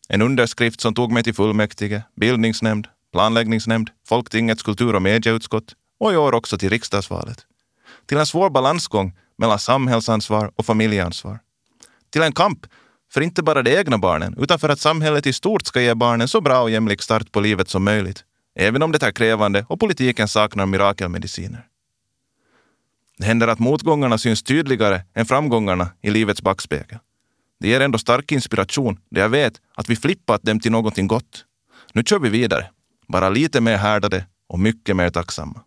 En 0.10 0.22
underskrift 0.22 0.82
som 0.82 0.94
tog 0.94 1.12
mig 1.12 1.24
till 1.24 1.34
fullmäktige, 1.34 2.04
bildningsnämnd, 2.16 2.88
planläggningsnämnd, 3.14 3.90
Folktingets 4.08 4.64
kultur 4.64 4.96
och 4.96 5.02
medieutskott 5.02 5.76
och 6.00 6.14
i 6.14 6.16
år 6.16 6.34
också 6.34 6.58
till 6.58 6.70
riksdagsvalet. 6.70 7.46
Till 8.06 8.18
en 8.18 8.26
svår 8.26 8.50
balansgång 8.50 9.14
mellan 9.38 9.60
samhällsansvar 9.60 10.52
och 10.56 10.66
familjeansvar. 10.66 11.40
Till 12.10 12.22
en 12.22 12.34
kamp 12.34 12.66
för 13.14 13.22
inte 13.22 13.44
bara 13.44 13.64
de 13.64 13.78
egna 13.78 13.98
barnen, 13.98 14.36
utan 14.40 14.60
för 14.60 14.70
att 14.70 14.80
samhället 14.80 15.28
i 15.28 15.34
stort 15.34 15.66
ska 15.66 15.82
ge 15.82 15.94
barnen 15.94 16.28
så 16.28 16.42
bra 16.42 16.62
och 16.62 16.72
jämlik 16.72 17.02
start 17.02 17.32
på 17.32 17.40
livet 17.40 17.70
som 17.70 17.84
möjligt, 17.84 18.24
även 18.56 18.84
om 18.84 18.92
det 18.92 19.04
är 19.04 19.12
krävande 19.12 19.66
och 19.70 19.80
politiken 19.80 20.28
saknar 20.28 20.66
mirakelmediciner. 20.66 21.68
Det 23.22 23.28
händer 23.28 23.48
att 23.48 23.60
motgångarna 23.60 24.18
syns 24.18 24.44
tydligare 24.44 25.02
än 25.14 25.26
framgångarna 25.26 25.90
i 26.02 26.10
livets 26.10 26.42
backspegel. 26.42 27.00
Det 27.60 27.68
ger 27.68 27.82
ändå 27.82 27.98
stark 27.98 28.32
inspiration 28.32 29.00
då 29.10 29.20
jag 29.20 29.30
vet 29.30 29.54
att 29.76 29.90
vi 29.90 29.96
flippat 29.96 30.44
dem 30.44 30.60
till 30.60 30.72
någonting 30.72 31.08
gott. 31.08 31.46
Nu 31.94 32.04
kör 32.04 32.20
vi 32.20 32.30
vidare, 32.30 32.70
bara 33.08 33.30
lite 33.30 33.62
mer 33.62 33.78
härdade 33.78 34.26
och 34.48 34.60
mycket 34.60 34.96
mer 34.96 35.10
tacksamma. 35.10 35.62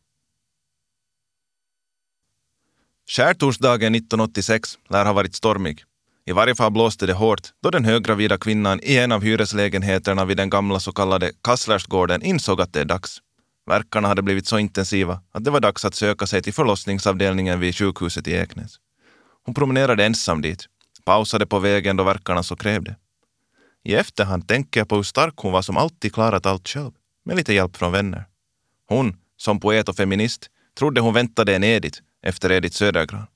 Skärtorsdagen 3.08 3.94
1986 3.94 4.78
lär 4.88 5.04
ha 5.04 5.12
varit 5.12 5.34
stormig. 5.34 5.84
I 6.26 6.32
varje 6.32 6.54
fall 6.54 6.72
blåste 6.72 7.06
det 7.06 7.12
hårt 7.12 7.52
då 7.62 7.70
den 7.70 7.84
höggravida 7.84 8.38
kvinnan 8.38 8.80
i 8.82 8.96
en 8.96 9.12
av 9.12 9.22
hyreslägenheterna 9.22 10.24
vid 10.24 10.36
den 10.36 10.50
gamla 10.50 10.80
så 10.80 10.92
kallade 10.92 11.32
Kasslersgården 11.42 12.22
insåg 12.22 12.60
att 12.60 12.72
det 12.72 12.80
är 12.80 12.84
dags. 12.84 13.20
Verkarna 13.66 14.08
hade 14.08 14.22
blivit 14.22 14.46
så 14.46 14.58
intensiva 14.58 15.20
att 15.32 15.44
det 15.44 15.50
var 15.50 15.60
dags 15.60 15.84
att 15.84 15.94
söka 15.94 16.26
sig 16.26 16.42
till 16.42 16.54
förlossningsavdelningen 16.54 17.60
vid 17.60 17.76
sjukhuset 17.76 18.28
i 18.28 18.32
Eknäs. 18.32 18.76
Hon 19.44 19.54
promenerade 19.54 20.04
ensam 20.04 20.42
dit, 20.42 20.66
pausade 21.04 21.46
på 21.46 21.58
vägen 21.58 21.96
då 21.96 22.04
verkarna 22.04 22.42
så 22.42 22.56
krävde. 22.56 22.96
I 23.84 23.94
efterhand 23.94 24.48
tänker 24.48 24.80
jag 24.80 24.88
på 24.88 24.96
hur 24.96 25.02
stark 25.02 25.34
hon 25.36 25.52
var 25.52 25.62
som 25.62 25.76
alltid 25.76 26.14
klarat 26.14 26.46
allt 26.46 26.68
själv, 26.68 26.92
med 27.24 27.36
lite 27.36 27.54
hjälp 27.54 27.76
från 27.76 27.92
vänner. 27.92 28.24
Hon, 28.88 29.16
som 29.36 29.60
poet 29.60 29.88
och 29.88 29.96
feminist, 29.96 30.50
trodde 30.78 31.00
hon 31.00 31.14
väntade 31.14 31.56
en 31.56 31.64
Edith 31.64 32.00
efter 32.22 32.52
Edith 32.52 32.76
Södergran. 32.76 33.26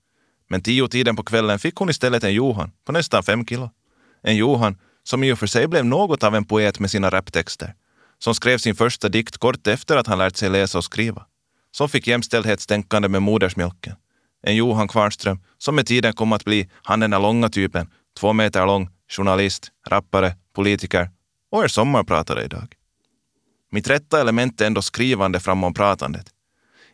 Men 0.49 0.62
tio 0.62 0.88
tiden 0.88 1.16
på 1.16 1.23
kvällen 1.23 1.58
fick 1.58 1.76
hon 1.76 1.90
istället 1.90 2.25
en 2.25 2.35
Johan 2.35 2.73
på 2.85 2.92
nästan 2.92 3.23
fem 3.23 3.47
kilo. 3.47 3.70
En 4.23 4.37
Johan 4.37 4.76
som 5.02 5.25
i 5.25 5.32
och 5.32 5.38
för 5.38 5.47
sig 5.47 5.68
blev 5.68 5.85
något 5.85 6.23
av 6.23 6.35
en 6.35 6.44
poet 6.44 6.80
med 6.80 6.90
sina 6.90 7.11
raptexter. 7.11 7.75
Som 8.18 8.34
skrev 8.34 8.58
sin 8.58 8.75
första 8.75 9.08
dikt 9.08 9.37
kort 9.37 9.66
efter 9.66 9.96
att 9.96 10.06
han 10.06 10.18
lärt 10.18 10.37
sig 10.37 10.50
läsa 10.50 10.78
och 10.78 10.84
skriva. 10.84 11.26
Som 11.70 11.88
fick 11.88 12.06
jämställdhetstänkande 12.06 13.08
med 13.08 13.22
modersmjölken. 13.22 13.96
En 14.42 14.56
Johan 14.56 14.88
Kvarnström 14.88 15.40
som 15.58 15.75
med 15.75 15.87
tiden 15.87 16.12
kom 16.12 16.32
att 16.32 16.44
bli 16.44 16.70
han 16.82 17.00
den 17.00 17.10
där 17.10 17.20
långa 17.20 17.48
typen, 17.48 17.90
två 18.20 18.32
meter 18.32 18.66
lång, 18.66 18.90
journalist, 19.08 19.70
rappare, 19.87 20.37
politiker 20.54 21.10
och 21.50 21.64
är 21.64 21.68
sommarpratare 21.68 22.44
idag. 22.44 22.75
Mitt 23.70 23.90
rätta 23.90 24.20
element 24.20 24.60
är 24.60 24.66
ändå 24.66 24.82
skrivande 24.82 25.40
framom 25.40 25.75
pratandet. 25.75 26.26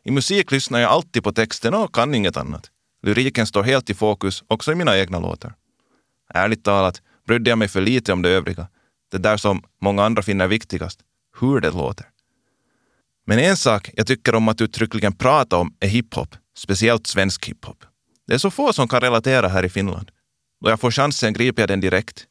I 0.02 0.10
musik 0.10 0.50
lyssnar 0.50 0.80
jag 0.80 0.90
alltid 0.90 1.24
på 1.24 1.32
texten 1.32 1.74
och 1.74 1.94
kan 1.94 2.14
inget 2.14 2.36
annat. 2.36 2.70
Lyriken 3.02 3.46
står 3.46 3.62
helt 3.62 3.90
i 3.90 3.94
fokus 3.94 4.44
också 4.46 4.72
i 4.72 4.74
mina 4.74 4.98
egna 4.98 5.18
låtar. 5.18 5.54
Ärligt 6.34 6.64
talat 6.64 7.02
brydde 7.26 7.50
jag 7.50 7.58
mig 7.58 7.68
för 7.68 7.80
lite 7.80 8.12
om 8.12 8.22
det 8.22 8.28
övriga. 8.28 8.66
Det 9.10 9.18
där 9.18 9.36
som 9.36 9.62
många 9.80 10.04
andra 10.04 10.22
finner 10.22 10.46
viktigast, 10.46 11.00
hur 11.40 11.60
det 11.60 11.70
låter. 11.70 12.06
Men 13.26 13.38
en 13.38 13.56
sak 13.56 13.90
jag 13.94 14.06
tycker 14.06 14.34
om 14.34 14.48
att 14.48 14.60
uttryckligen 14.60 15.12
prata 15.12 15.56
om 15.56 15.74
är 15.80 15.88
hiphop, 15.88 16.36
speciellt 16.56 17.06
svensk 17.06 17.48
hiphop. 17.48 17.84
Det 18.26 18.34
är 18.34 18.38
så 18.38 18.50
få 18.50 18.72
som 18.72 18.88
kan 18.88 19.00
relatera 19.00 19.48
här 19.48 19.64
i 19.64 19.68
Finland. 19.68 20.10
Då 20.64 20.70
jag 20.70 20.80
får 20.80 20.90
chansen 20.90 21.32
griper 21.32 21.62
jag 21.62 21.68
den 21.68 21.80
direkt. 21.80 22.26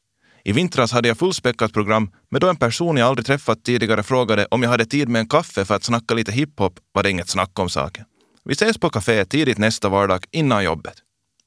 I 0.45 0.51
vintras 0.51 0.91
hade 0.91 1.07
jag 1.07 1.17
fullspäckat 1.17 1.74
program, 1.74 2.12
men 2.31 2.41
då 2.41 2.50
en 2.50 2.55
person 2.55 2.98
jag 2.98 3.07
aldrig 3.07 3.25
träffat 3.25 3.63
tidigare 3.63 4.03
frågade 4.03 4.48
om 4.51 4.63
jag 4.63 4.69
hade 4.69 4.86
tid 4.86 5.10
med 5.10 5.19
en 5.19 5.27
kaffe 5.27 5.65
för 5.65 5.75
att 5.75 5.83
snacka 5.83 6.13
lite 6.13 6.31
hiphop 6.31 6.79
var 6.91 7.03
det 7.03 7.10
inget 7.10 7.29
snack 7.29 7.60
om 7.60 7.69
saken. 7.69 8.05
Vi 8.45 8.53
ses 8.53 8.77
på 8.77 8.89
kafé 8.89 9.25
tidigt 9.25 9.57
nästa 9.57 9.89
vardag 9.89 10.25
innan 10.31 10.63
jobbet. 10.63 10.93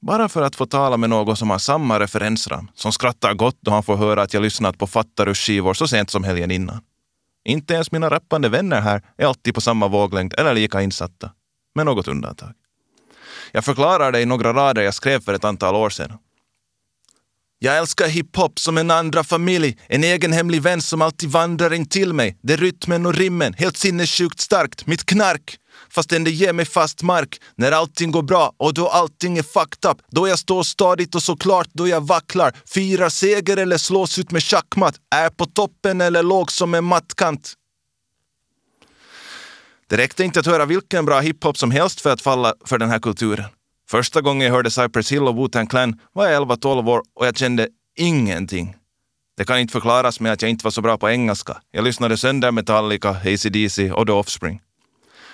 Bara 0.00 0.28
för 0.28 0.42
att 0.42 0.56
få 0.56 0.66
tala 0.66 0.96
med 0.96 1.10
någon 1.10 1.36
som 1.36 1.50
har 1.50 1.58
samma 1.58 2.00
referensram, 2.00 2.70
som 2.75 2.92
skrattar 2.92 3.34
gott 3.34 3.58
då 3.60 3.70
han 3.70 3.82
får 3.82 3.96
höra 3.96 4.22
att 4.22 4.34
jag 4.34 4.42
lyssnat 4.42 4.78
på 4.78 4.86
Fattarus-skivor 4.86 5.75
så 5.75 5.88
sent 5.88 6.10
som 6.10 6.25
helgen 6.25 6.50
innan. 6.50 6.80
Inte 7.46 7.74
ens 7.74 7.92
mina 7.92 8.10
rappande 8.10 8.48
vänner 8.48 8.80
här 8.80 9.02
är 9.16 9.26
alltid 9.26 9.54
på 9.54 9.60
samma 9.60 9.88
våglängd 9.88 10.34
eller 10.38 10.54
lika 10.54 10.82
insatta. 10.82 11.30
Med 11.74 11.86
något 11.86 12.08
undantag. 12.08 12.52
Jag 13.52 13.64
förklarar 13.64 14.12
det 14.12 14.20
i 14.20 14.26
några 14.26 14.52
rader 14.52 14.82
jag 14.82 14.94
skrev 14.94 15.20
för 15.20 15.34
ett 15.34 15.44
antal 15.44 15.74
år 15.74 15.90
sedan. 15.90 16.18
Jag 17.58 17.76
älskar 17.76 18.08
hiphop 18.08 18.58
som 18.58 18.78
en 18.78 18.90
andra 18.90 19.25
familj, 19.25 19.78
en 19.88 20.04
egen 20.04 20.32
hemlig 20.32 20.62
vän 20.62 20.82
som 20.82 21.02
alltid 21.02 21.30
vandrar 21.30 21.72
in 21.72 21.88
till 21.88 22.12
mig. 22.12 22.38
Det 22.42 22.52
är 22.52 22.56
rytmen 22.56 23.06
och 23.06 23.14
rimmen, 23.14 23.54
helt 23.54 23.76
sinnessjukt 23.76 24.40
starkt. 24.40 24.86
Mitt 24.86 25.06
knark, 25.06 25.56
fastän 25.90 26.25
det 26.25 26.30
ger 26.30 26.52
mig 26.52 26.64
fast 26.64 27.02
mark. 27.02 27.40
När 27.54 27.72
allting 27.72 28.10
går 28.10 28.22
bra 28.22 28.52
och 28.56 28.75
då 28.75 28.88
allting 28.88 29.38
är 29.38 29.42
fucked 29.42 29.90
up. 29.90 29.98
Då 30.10 30.28
jag 30.28 30.38
står 30.38 30.62
stadigt 30.62 31.14
och 31.14 31.22
såklart 31.22 31.68
då 31.72 31.88
jag 31.88 32.06
vacklar. 32.06 32.54
Firar 32.66 33.08
seger 33.08 33.56
eller 33.56 33.78
slås 33.78 34.18
ut 34.18 34.30
med 34.30 34.42
schackmatt. 34.42 34.94
Är 35.14 35.30
på 35.30 35.46
toppen 35.46 36.00
eller 36.00 36.22
låg 36.22 36.52
som 36.52 36.75
en 36.75 36.84
mattkant. 36.84 37.54
Det 39.88 39.96
räckte 39.96 40.25
inte 40.25 40.40
att 40.40 40.46
höra 40.46 40.64
vilken 40.64 41.04
bra 41.04 41.20
hiphop 41.20 41.58
som 41.58 41.70
helst 41.70 42.00
för 42.00 42.12
att 42.12 42.20
falla 42.20 42.54
för 42.64 42.78
den 42.78 42.90
här 42.90 42.98
kulturen. 42.98 43.55
Första 43.90 44.20
gången 44.20 44.46
jag 44.46 44.54
hörde 44.54 44.70
Cypress 44.70 45.12
Hill 45.12 45.22
och 45.22 45.34
Wu-Tang 45.34 45.66
Clan 45.66 46.00
var 46.12 46.26
jag 46.26 46.48
11-12 46.48 46.90
år 46.90 47.02
och 47.14 47.26
jag 47.26 47.36
kände 47.36 47.68
ingenting. 47.96 48.76
Det 49.36 49.44
kan 49.44 49.58
inte 49.58 49.72
förklaras 49.72 50.20
med 50.20 50.32
att 50.32 50.42
jag 50.42 50.50
inte 50.50 50.64
var 50.64 50.70
så 50.70 50.82
bra 50.82 50.98
på 50.98 51.10
engelska. 51.10 51.60
Jag 51.70 51.84
lyssnade 51.84 52.16
sönder 52.16 52.50
Metallica, 52.52 53.10
AC/DC 53.10 53.92
och 53.92 54.06
The 54.06 54.12
Offspring. 54.12 54.60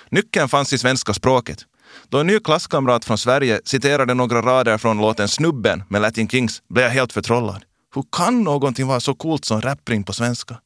Nyckeln 0.09 0.49
fanns 0.49 0.73
i 0.73 0.77
svenska 0.77 1.13
språket. 1.13 1.65
Då 2.09 2.19
en 2.19 2.27
ny 2.27 2.39
klasskamrat 2.39 3.05
från 3.05 3.17
Sverige 3.17 3.61
citerade 3.65 4.13
några 4.13 4.41
rader 4.41 4.77
från 4.77 4.97
låten 4.97 5.27
Snubben 5.27 5.83
med 5.89 6.01
Latin 6.01 6.29
Kings 6.29 6.61
blev 6.69 6.85
jag 6.85 6.91
helt 6.91 7.13
förtrollad. 7.13 7.63
Hur 7.95 8.03
kan 8.11 8.43
någonting 8.43 8.87
vara 8.87 8.99
så 8.99 9.15
coolt 9.15 9.45
som 9.45 9.61
rappring 9.61 10.03
på 10.03 10.13
svenska? 10.13 10.59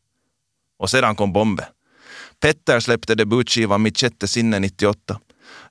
Och 0.79 0.89
sedan 0.89 1.15
kom 1.15 1.34
bomben. 1.34 1.65
Petter 2.41 2.79
släppte 2.79 3.15
debutskivan 3.15 3.82
Mitt 3.82 3.98
sjätte 3.98 4.27
sinne 4.27 4.60
98. 4.60 5.20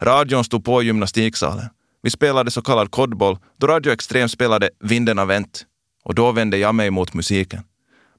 Radion 0.01 0.45
stod 0.45 0.65
på 0.65 0.83
i 0.83 0.87
gymnastiksalen. 0.87 1.69
Vi 2.07 2.11
spelade 2.11 2.51
så 2.51 2.63
kallad 2.63 2.91
kodboll 2.91 3.39
då 3.61 3.67
Radio 3.67 3.93
Extrem 3.93 4.29
spelade 4.29 4.71
Vinden 4.81 5.19
har 5.19 5.27
vänt. 5.27 5.65
Och 6.05 6.15
då 6.15 6.33
vände 6.33 6.59
jag 6.59 6.75
mig 6.75 6.91
mot 6.91 7.15
musiken. 7.15 7.63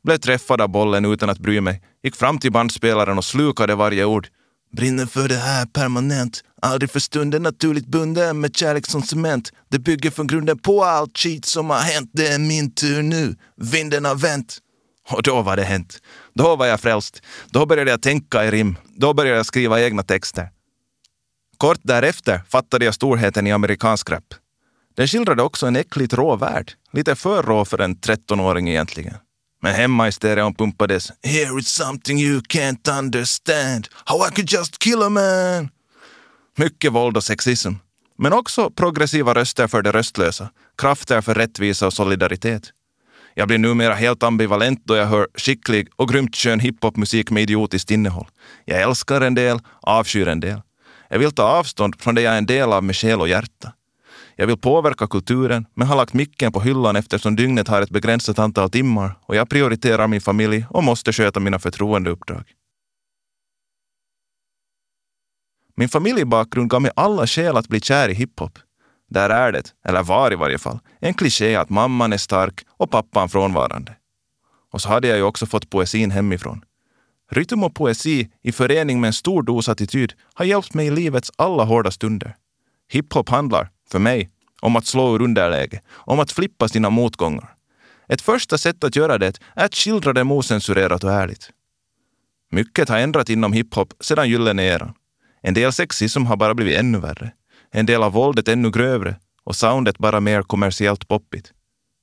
Blev 0.03 0.17
träffad 0.17 0.61
av 0.61 0.69
bollen 0.69 1.05
utan 1.05 1.29
att 1.29 1.39
bry 1.39 1.61
mig. 1.61 1.81
Gick 2.03 2.15
fram 2.15 2.39
till 2.39 2.51
bandspelaren 2.51 3.17
och 3.17 3.25
slukade 3.25 3.75
varje 3.75 4.05
ord. 4.05 4.27
Brinner 4.77 5.05
för 5.05 5.27
det 5.27 5.35
här 5.35 5.65
permanent. 5.65 6.43
Aldrig 6.61 6.91
för 6.91 6.99
stunden 6.99 7.43
naturligt 7.43 7.87
bunden 7.87 8.39
med 8.39 8.55
kärlek 8.55 8.85
som 8.85 9.01
cement. 9.01 9.51
Det 9.69 9.79
bygger 9.79 10.11
från 10.11 10.27
grunden 10.27 10.57
på 10.57 10.83
allt 10.83 11.17
skit 11.17 11.45
som 11.45 11.69
har 11.69 11.79
hänt. 11.79 12.09
Det 12.13 12.27
är 12.27 12.39
min 12.39 12.71
tur 12.71 13.01
nu. 13.01 13.35
Vinden 13.55 14.05
har 14.05 14.15
vänt. 14.15 14.57
Och 15.09 15.23
då 15.23 15.41
var 15.41 15.55
det 15.55 15.63
hänt. 15.63 16.01
Då 16.33 16.55
var 16.55 16.65
jag 16.65 16.79
frälst. 16.79 17.21
Då 17.49 17.65
började 17.65 17.91
jag 17.91 18.01
tänka 18.01 18.45
i 18.45 18.51
rim. 18.51 18.75
Då 18.95 19.13
började 19.13 19.37
jag 19.37 19.45
skriva 19.45 19.81
egna 19.81 20.03
texter. 20.03 20.49
Kort 21.57 21.79
därefter 21.81 22.41
fattade 22.49 22.85
jag 22.85 22.93
storheten 22.93 23.47
i 23.47 23.51
amerikansk 23.51 24.09
rap. 24.09 24.33
Den 24.95 25.07
skildrade 25.07 25.43
också 25.43 25.67
en 25.67 25.75
äckligt 25.75 26.13
rå 26.13 26.35
värld. 26.35 26.71
Lite 26.93 27.15
för 27.15 27.43
rå 27.43 27.65
för 27.65 27.81
en 27.81 27.95
13-åring 27.95 28.69
egentligen. 28.69 29.13
Men 29.61 29.73
hemma 29.73 30.07
i 30.07 30.11
stereon 30.11 30.53
pumpades 30.53 31.11
“Here 31.23 31.59
is 31.59 31.67
something 31.67 32.19
you 32.19 32.39
can't 32.39 32.99
understand, 32.99 33.87
how 34.05 34.27
I 34.27 34.31
could 34.35 34.51
just 34.51 34.79
kill 34.79 35.01
a 35.01 35.09
man”. 35.09 35.69
Mycket 36.57 36.91
våld 36.93 37.17
och 37.17 37.23
sexism. 37.23 37.71
Men 38.17 38.33
också 38.33 38.69
progressiva 38.69 39.33
röster 39.33 39.67
för 39.67 39.81
de 39.81 39.91
röstlösa, 39.91 40.49
krafter 40.77 41.21
för 41.21 41.35
rättvisa 41.35 41.87
och 41.87 41.93
solidaritet. 41.93 42.63
Jag 43.33 43.47
blir 43.47 43.57
numera 43.57 43.93
helt 43.93 44.23
ambivalent 44.23 44.81
då 44.85 44.95
jag 44.95 45.05
hör 45.05 45.27
skicklig 45.35 45.87
och 45.95 46.09
grymt 46.09 46.35
skön 46.35 46.59
hiphopmusik 46.59 47.31
med 47.31 47.43
idiotiskt 47.43 47.91
innehåll. 47.91 48.27
Jag 48.65 48.81
älskar 48.81 49.21
en 49.21 49.35
del, 49.35 49.59
avskyr 49.81 50.27
en 50.27 50.39
del. 50.39 50.61
Jag 51.09 51.19
vill 51.19 51.31
ta 51.31 51.43
avstånd 51.43 52.01
från 52.01 52.15
det 52.15 52.21
jag 52.21 52.33
är 52.33 52.37
en 52.37 52.45
del 52.45 52.73
av 52.73 52.83
med 52.83 52.95
själ 52.95 53.21
och 53.21 53.27
hjärta. 53.27 53.73
Jag 54.35 54.47
vill 54.47 54.57
påverka 54.57 55.07
kulturen, 55.07 55.65
men 55.73 55.87
har 55.87 55.95
lagt 55.95 56.13
micken 56.13 56.51
på 56.51 56.61
hyllan 56.61 56.95
eftersom 56.95 57.35
dygnet 57.35 57.67
har 57.67 57.81
ett 57.81 57.89
begränsat 57.89 58.39
antal 58.39 58.69
timmar 58.69 59.19
och 59.21 59.35
jag 59.35 59.49
prioriterar 59.49 60.07
min 60.07 60.21
familj 60.21 60.65
och 60.69 60.83
måste 60.83 61.13
sköta 61.13 61.39
mina 61.39 61.59
förtroendeuppdrag. 61.59 62.43
Min 65.75 65.89
familjebakgrund 65.89 66.69
gav 66.69 66.81
mig 66.81 66.91
alla 66.95 67.27
skäl 67.27 67.57
att 67.57 67.67
bli 67.67 67.79
kär 67.79 68.09
i 68.09 68.13
hiphop. 68.13 68.59
Där 69.09 69.29
är 69.29 69.51
det, 69.51 69.73
eller 69.85 70.03
var 70.03 70.33
i 70.33 70.35
varje 70.35 70.57
fall, 70.57 70.79
en 70.99 71.13
kliché 71.13 71.55
att 71.55 71.69
mamman 71.69 72.13
är 72.13 72.17
stark 72.17 72.65
och 72.69 72.91
pappan 72.91 73.29
frånvarande. 73.29 73.95
Och 74.71 74.81
så 74.81 74.89
hade 74.89 75.07
jag 75.07 75.17
ju 75.17 75.23
också 75.23 75.45
fått 75.45 75.69
poesin 75.69 76.11
hemifrån. 76.11 76.61
Rytm 77.31 77.63
och 77.63 77.75
poesi 77.75 78.29
i 78.43 78.51
förening 78.51 79.01
med 79.01 79.07
en 79.07 79.13
stor 79.13 79.43
dos 79.43 79.69
attityd 79.69 80.13
har 80.33 80.45
hjälpt 80.45 80.73
mig 80.73 80.87
i 80.87 80.91
livets 80.91 81.31
alla 81.35 81.63
hårda 81.63 81.91
stunder. 81.91 82.35
Hiphop 82.91 83.29
handlar, 83.29 83.69
för 83.91 83.99
mig, 83.99 84.29
om 84.61 84.75
att 84.75 84.85
slå 84.85 85.15
ur 85.15 85.21
underläge, 85.21 85.81
om 85.89 86.19
att 86.19 86.31
flippa 86.31 86.67
sina 86.67 86.89
motgångar. 86.89 87.53
Ett 88.07 88.21
första 88.21 88.57
sätt 88.57 88.83
att 88.83 88.95
göra 88.95 89.17
det 89.17 89.39
är 89.55 89.65
att 89.65 89.75
skildra 89.75 90.13
dem 90.13 90.31
osensurerat 90.31 91.03
och 91.03 91.11
ärligt. 91.11 91.49
Mycket 92.51 92.89
har 92.89 92.97
ändrat 92.97 93.29
inom 93.29 93.53
hiphop 93.53 93.93
sedan 93.99 94.29
gyllene 94.29 94.63
eran. 94.63 94.93
En 95.41 95.53
del 95.53 95.73
sexism 95.73 96.25
har 96.25 96.37
bara 96.37 96.53
blivit 96.53 96.77
ännu 96.77 96.99
värre. 96.99 97.31
En 97.71 97.85
del 97.85 98.03
av 98.03 98.11
våldet 98.11 98.47
ännu 98.47 98.71
grövre 98.71 99.15
och 99.43 99.55
soundet 99.55 99.97
bara 99.97 100.19
mer 100.19 100.41
kommersiellt 100.41 101.07
poppigt. 101.07 101.53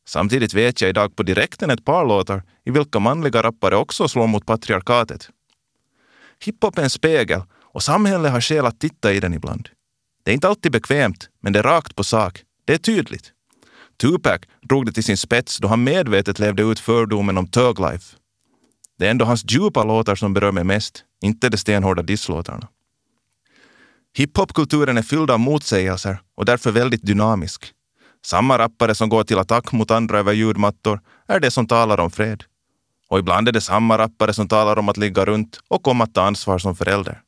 Samtidigt 0.07 0.55
vet 0.55 0.81
jag 0.81 0.91
idag 0.91 1.17
på 1.17 1.23
direkten 1.23 1.71
ett 1.71 1.85
par 1.85 2.07
låtar 2.07 2.43
i 2.65 2.71
vilka 2.71 2.99
manliga 2.99 3.43
rappare 3.43 3.77
också 3.77 4.09
slår 4.09 4.27
mot 4.27 4.47
patriarkatet. 4.47 5.31
Hiphop 6.45 6.79
är 6.79 6.83
en 6.83 6.91
spegel 6.91 7.43
och 7.61 7.83
samhället 7.83 8.33
har 8.33 8.41
skäl 8.41 8.67
att 8.67 8.81
titta 8.81 9.13
i 9.13 9.21
den 9.21 9.35
ibland. 9.35 9.69
Det 10.25 10.31
är 10.31 10.35
inte 10.35 10.49
alltid 10.49 10.73
bekvämt, 10.73 11.29
men 11.43 11.53
det 11.53 11.59
är 11.59 11.63
rakt 11.63 11.97
på 11.97 12.05
sak. 12.05 12.43
Det 12.65 12.75
är 12.75 12.79
tydligt. 12.79 13.33
Tupac 14.01 14.41
drog 14.63 14.87
det 14.87 14.93
till 14.93 15.05
sin 15.05 15.17
spets 15.17 15.59
då 15.59 15.69
han 15.69 15.85
medvetet 15.85 16.39
levde 16.39 16.63
ut 16.63 16.81
fördomen 16.81 17.39
om 17.39 17.47
thug 17.47 17.81
life. 17.81 18.17
Det 18.99 19.07
är 19.07 19.11
ändå 19.11 19.25
hans 19.25 19.45
djupa 19.49 19.85
låtar 19.85 20.15
som 20.15 20.35
berör 20.35 20.53
mig 20.53 20.65
mest, 20.65 21.05
inte 21.23 21.49
de 21.49 21.57
stenhårda 21.57 22.03
disslåtarna. 22.03 22.69
Hiphopkulturen 24.17 24.99
är 24.99 25.03
fylld 25.03 25.31
av 25.31 25.41
motsägelser 25.41 26.19
och 26.37 26.45
därför 26.45 26.71
väldigt 26.71 27.07
dynamisk. 27.07 27.74
Samma 28.25 28.59
rappare 28.59 28.95
som 28.95 29.09
går 29.09 29.25
till 29.25 29.39
attack 29.39 29.73
mot 29.73 29.91
andra 29.91 30.19
över 30.19 30.33
ljudmattor 30.33 31.01
är 31.29 31.41
det 31.41 31.51
som 31.51 31.67
talar 31.67 32.01
om 32.01 32.11
fred. 32.11 32.45
Och 33.09 33.19
ibland 33.19 33.49
är 33.49 33.53
det 33.53 33.61
samma 33.61 33.99
rappare 33.99 34.33
som 34.33 34.49
talar 34.49 34.79
om 34.79 34.89
att 34.89 34.97
ligga 34.97 35.25
runt 35.25 35.61
och 35.69 35.89
om 35.89 36.01
att 36.01 36.15
ta 36.15 36.23
ansvar 36.23 36.59
som 36.59 36.77
förälder. 36.77 37.21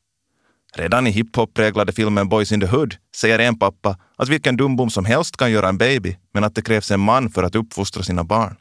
Redan 0.75 1.07
i 1.07 1.09
hiphop-präglade 1.09 1.91
filmen 1.91 2.29
Boys 2.29 2.51
in 2.51 2.59
the 2.59 2.67
Hood 2.67 2.95
säger 3.15 3.39
en 3.39 3.59
pappa 3.59 3.97
att 4.15 4.29
vilken 4.29 4.57
dumbom 4.57 4.89
som 4.89 5.05
helst 5.05 5.37
kan 5.37 5.51
göra 5.51 5.69
en 5.69 5.77
baby, 5.77 6.17
men 6.33 6.43
att 6.43 6.55
det 6.55 6.61
krävs 6.61 6.91
en 6.91 6.99
man 6.99 7.29
för 7.29 7.43
att 7.43 7.55
uppfostra 7.55 8.03
sina 8.03 8.23
barn. 8.23 8.55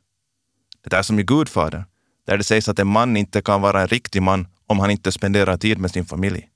Det 0.85 0.97
är 0.97 1.03
som 1.03 1.19
i 1.19 1.23
Gudfadern, 1.23 1.85
där 2.27 2.39
det 2.39 2.45
sägs 2.45 2.69
att 2.69 2.79
en 2.79 2.87
man 2.87 3.17
inte 3.17 3.43
kan 3.43 3.61
vara 3.63 3.81
en 3.81 3.89
riktig 3.89 4.23
man 4.23 4.47
om 4.67 4.79
han 4.79 4.91
inte 4.91 5.13
spenderar 5.13 5.57
tid 5.57 5.79
med 5.79 5.91
sin 5.91 6.05
familj. 6.05 6.49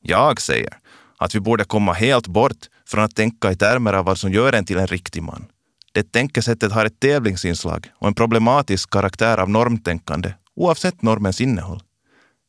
Jag 0.00 0.40
säger 0.40 0.78
att 1.18 1.34
vi 1.34 1.40
borde 1.40 1.64
komma 1.64 1.92
helt 1.92 2.26
bort 2.26 2.66
från 2.88 3.04
att 3.04 3.16
tänka 3.16 3.52
i 3.52 3.56
termer 3.56 3.92
av 3.92 4.04
vad 4.04 4.18
som 4.18 4.32
gör 4.32 4.52
en 4.52 4.64
till 4.64 4.78
en 4.78 4.86
riktig 4.86 5.22
man. 5.22 5.46
Det 5.92 6.12
tänkesättet 6.12 6.72
har 6.72 6.84
ett 6.84 7.00
tävlingsinslag 7.00 7.90
och 7.94 8.08
en 8.08 8.14
problematisk 8.14 8.90
karaktär 8.90 9.38
av 9.38 9.50
normtänkande, 9.50 10.34
oavsett 10.54 11.02
normens 11.02 11.40
innehåll. 11.40 11.82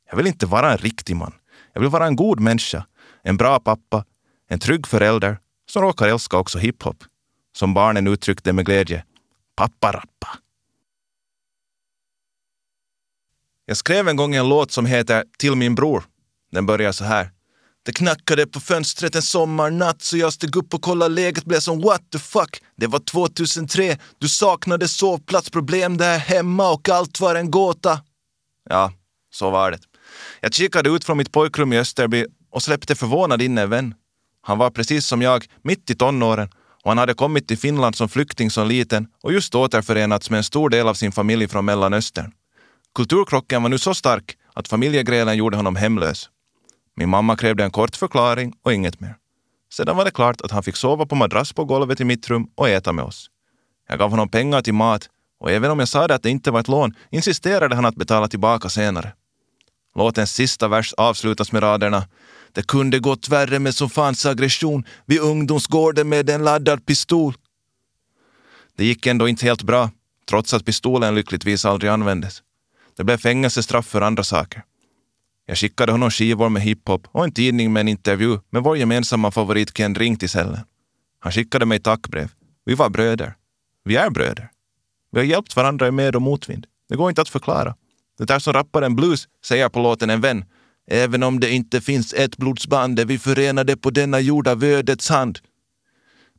Jag 0.10 0.18
vill 0.18 0.28
inte 0.28 0.46
vara 0.46 0.72
en 0.72 0.78
riktig 0.78 1.16
man. 1.16 1.34
Jag 1.74 1.82
vill 1.82 1.90
vara 1.90 2.08
en 2.08 2.16
god 2.16 2.40
människa, 2.40 2.86
en 3.24 3.38
bra 3.38 3.60
pappa, 3.60 4.06
en 4.50 4.60
trygg 4.60 4.88
förälder 4.88 5.38
som 5.70 5.82
råkar 5.82 6.08
älska 6.08 6.38
också 6.38 6.58
hiphop. 6.58 7.04
Som 7.56 7.74
barnen 7.74 8.08
uttryckte 8.08 8.54
med 8.54 8.66
glädje, 8.66 9.04
pappa-rappa. 9.56 10.28
Jag 13.66 13.78
skrev 13.78 14.08
en 14.08 14.16
gång 14.16 14.36
en 14.36 14.50
låt 14.50 14.72
som 14.72 14.86
heter 14.86 15.24
Till 15.38 15.56
min 15.56 15.76
bror. 15.76 16.04
Den 16.52 16.66
börjar 16.66 16.92
så 16.92 17.04
här. 17.04 17.32
Det 17.90 17.94
knackade 17.94 18.48
på 18.48 18.60
fönstret 18.60 19.16
en 19.16 19.22
sommarnatt 19.22 20.02
så 20.02 20.18
jag 20.18 20.34
steg 20.34 20.56
upp 20.56 20.74
och 20.74 20.82
kollade 20.82 21.16
läget 21.16 21.46
blev 21.46 21.60
som 21.60 21.82
what 21.82 22.02
the 22.12 22.20
fuck. 22.20 22.62
Det 22.76 22.88
var 22.88 23.00
2003, 23.00 23.98
du 24.18 24.30
saknade 24.30 24.88
sovplatsproblem 24.88 25.98
där 25.98 26.18
hemma 26.18 26.72
och 26.72 26.90
allt 26.90 27.20
var 27.20 27.36
en 27.36 27.52
gåta. 27.52 28.00
Ja, 28.70 28.94
så 29.34 29.50
var 29.50 29.72
det. 29.72 29.80
Jag 30.42 30.54
kikade 30.54 30.90
ut 30.90 31.04
från 31.04 31.18
mitt 31.18 31.32
pojkrum 31.32 31.74
i 31.74 31.80
Österby 31.80 32.26
och 32.52 32.64
släppte 32.64 32.96
förvånad 32.96 33.42
in 33.42 33.58
en 33.58 33.70
vän. 33.70 33.94
Han 34.42 34.58
var 34.58 34.70
precis 34.70 35.06
som 35.06 35.22
jag, 35.22 35.46
mitt 35.62 35.90
i 35.90 35.96
tonåren 35.96 36.50
och 36.84 36.92
han 36.92 36.98
hade 36.98 37.14
kommit 37.14 37.48
till 37.48 37.58
Finland 37.58 37.96
som 37.96 38.10
flykting 38.10 38.52
som 38.52 38.68
liten 38.68 39.08
och 39.24 39.34
just 39.34 39.56
återförenats 39.56 40.30
med 40.30 40.38
en 40.38 40.44
stor 40.44 40.70
del 40.70 40.88
av 40.88 40.94
sin 40.94 41.12
familj 41.12 41.48
från 41.48 41.66
Mellanöstern. 41.66 42.32
Kulturkrocken 42.96 43.64
var 43.64 43.70
nu 43.70 43.78
så 43.78 43.94
stark 43.94 44.38
att 44.54 44.68
familjegrälen 44.68 45.38
gjorde 45.38 45.58
honom 45.58 45.76
hemlös. 45.76 46.30
Min 46.96 47.10
mamma 47.10 47.36
krävde 47.36 47.64
en 47.64 47.72
kort 47.72 47.96
förklaring 47.96 48.54
och 48.64 48.74
inget 48.74 49.00
mer. 49.00 49.16
Sedan 49.74 49.98
var 49.98 50.06
det 50.06 50.12
klart 50.12 50.42
att 50.42 50.52
han 50.52 50.64
fick 50.64 50.76
sova 50.76 51.06
på 51.06 51.16
madrass 51.16 51.54
på 51.54 51.66
golvet 51.66 52.02
i 52.02 52.04
mitt 52.04 52.30
rum 52.30 52.48
och 52.56 52.70
äta 52.70 52.94
med 52.94 53.06
oss. 53.06 53.30
Jag 53.88 54.00
gav 54.00 54.10
honom 54.10 54.30
pengar 54.30 54.62
till 54.62 54.74
mat 54.74 55.10
och 55.40 55.52
även 55.52 55.72
om 55.72 55.80
jag 55.80 55.88
sa 55.88 56.06
att 56.06 56.24
det 56.24 56.30
inte 56.30 56.52
var 56.52 56.60
ett 56.60 56.68
lån 56.68 56.94
insisterade 57.10 57.76
han 57.76 57.86
att 57.86 57.96
betala 57.96 58.28
tillbaka 58.28 58.70
senare. 58.70 59.14
Låtens 59.96 60.34
sista 60.34 60.68
vers 60.68 60.94
avslutas 60.94 61.52
med 61.52 61.64
raderna 61.64 62.08
Det 62.52 62.68
kunde 62.68 63.00
gått 63.00 63.30
värre 63.30 63.60
med 63.60 63.76
som 63.76 63.90
fanns 63.90 64.26
aggression 64.26 64.86
vid 65.06 65.20
ungdomsgården 65.20 66.10
med 66.10 66.30
en 66.30 66.44
laddad 66.44 66.86
pistol. 66.86 67.34
Det 68.78 68.86
gick 68.86 69.06
ändå 69.06 69.28
inte 69.28 69.46
helt 69.46 69.64
bra 69.64 69.90
trots 70.30 70.54
att 70.54 70.66
pistolen 70.66 71.16
lyckligtvis 71.16 71.66
aldrig 71.66 71.92
användes. 71.92 72.44
Det 72.98 73.04
blev 73.04 73.18
fängelsestraff 73.18 73.88
för 73.88 74.02
andra 74.02 74.24
saker. 74.24 74.64
Jag 75.50 75.58
skickade 75.58 75.92
honom 75.92 76.12
skivor 76.12 76.50
med 76.50 76.62
hiphop 76.62 77.08
och 77.12 77.24
en 77.24 77.32
tidning 77.32 77.74
med 77.74 77.82
en 77.82 77.88
intervju 77.88 78.40
med 78.50 78.64
vår 78.64 78.78
gemensamma 78.78 79.32
favorit 79.32 79.78
Ken 79.78 79.96
Ring 79.96 80.18
till 80.18 80.30
cellen. 80.30 80.60
Han 81.20 81.32
skickade 81.32 81.66
mig 81.66 81.80
tackbrev. 81.80 82.32
Vi 82.66 82.76
var 82.76 82.90
bröder. 82.90 83.34
Vi 83.84 83.96
är 83.96 84.10
bröder. 84.10 84.50
Vi 85.12 85.20
har 85.20 85.26
hjälpt 85.26 85.56
varandra 85.56 85.88
i 85.88 85.92
med 85.92 86.16
och 86.16 86.22
motvind. 86.22 86.66
Det 86.90 86.96
går 86.96 87.10
inte 87.10 87.22
att 87.22 87.30
förklara. 87.30 87.76
Det 88.18 88.26
där 88.26 88.40
som 88.40 88.54
rapparen 88.54 88.96
Blues 88.96 89.28
säger 89.46 89.70
på 89.70 89.80
låten 89.80 90.10
En 90.10 90.22
vän. 90.22 90.46
Även 90.92 91.24
om 91.24 91.40
det 91.40 91.52
inte 91.52 91.82
finns 91.82 92.14
ett 92.14 92.38
blodsband 92.38 93.00
är 93.00 93.06
vi 93.06 93.20
förenade 93.20 93.78
på 93.78 93.90
denna 93.90 94.20
jord 94.20 94.48
av 94.48 94.64
ödets 94.64 95.10
hand. 95.10 95.40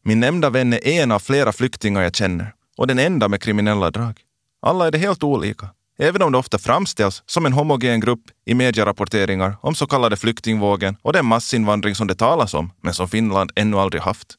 Min 0.03 0.20
nämnda 0.20 0.51
vän 0.51 0.73
är 0.73 0.87
en 0.87 1.12
av 1.12 1.18
flera 1.18 1.53
flyktingar 1.53 2.03
jag 2.03 2.16
känner 2.16 2.55
och 2.77 2.87
den 2.87 2.99
enda 2.99 3.29
med 3.29 3.42
kriminella 3.42 3.90
drag. 3.90 4.20
Alla 4.62 4.87
är 4.87 4.90
det 4.90 4.99
helt 4.99 5.23
olika, 5.23 5.68
även 6.00 6.22
om 6.22 6.32
det 6.32 6.38
ofta 6.38 6.58
framställs 6.58 7.22
som 7.26 7.46
en 7.46 7.52
homogen 7.52 8.00
grupp 8.00 8.22
i 8.46 8.54
medierapporteringar 8.54 9.56
om 9.60 9.74
så 9.74 9.86
kallade 9.86 10.16
flyktingvågen 10.16 10.96
och 11.02 11.12
den 11.12 11.26
massinvandring 11.26 11.94
som 11.94 12.06
det 12.06 12.14
talas 12.14 12.54
om, 12.54 12.72
men 12.80 12.94
som 12.94 13.08
Finland 13.08 13.52
ännu 13.56 13.78
aldrig 13.78 14.02
haft. 14.02 14.34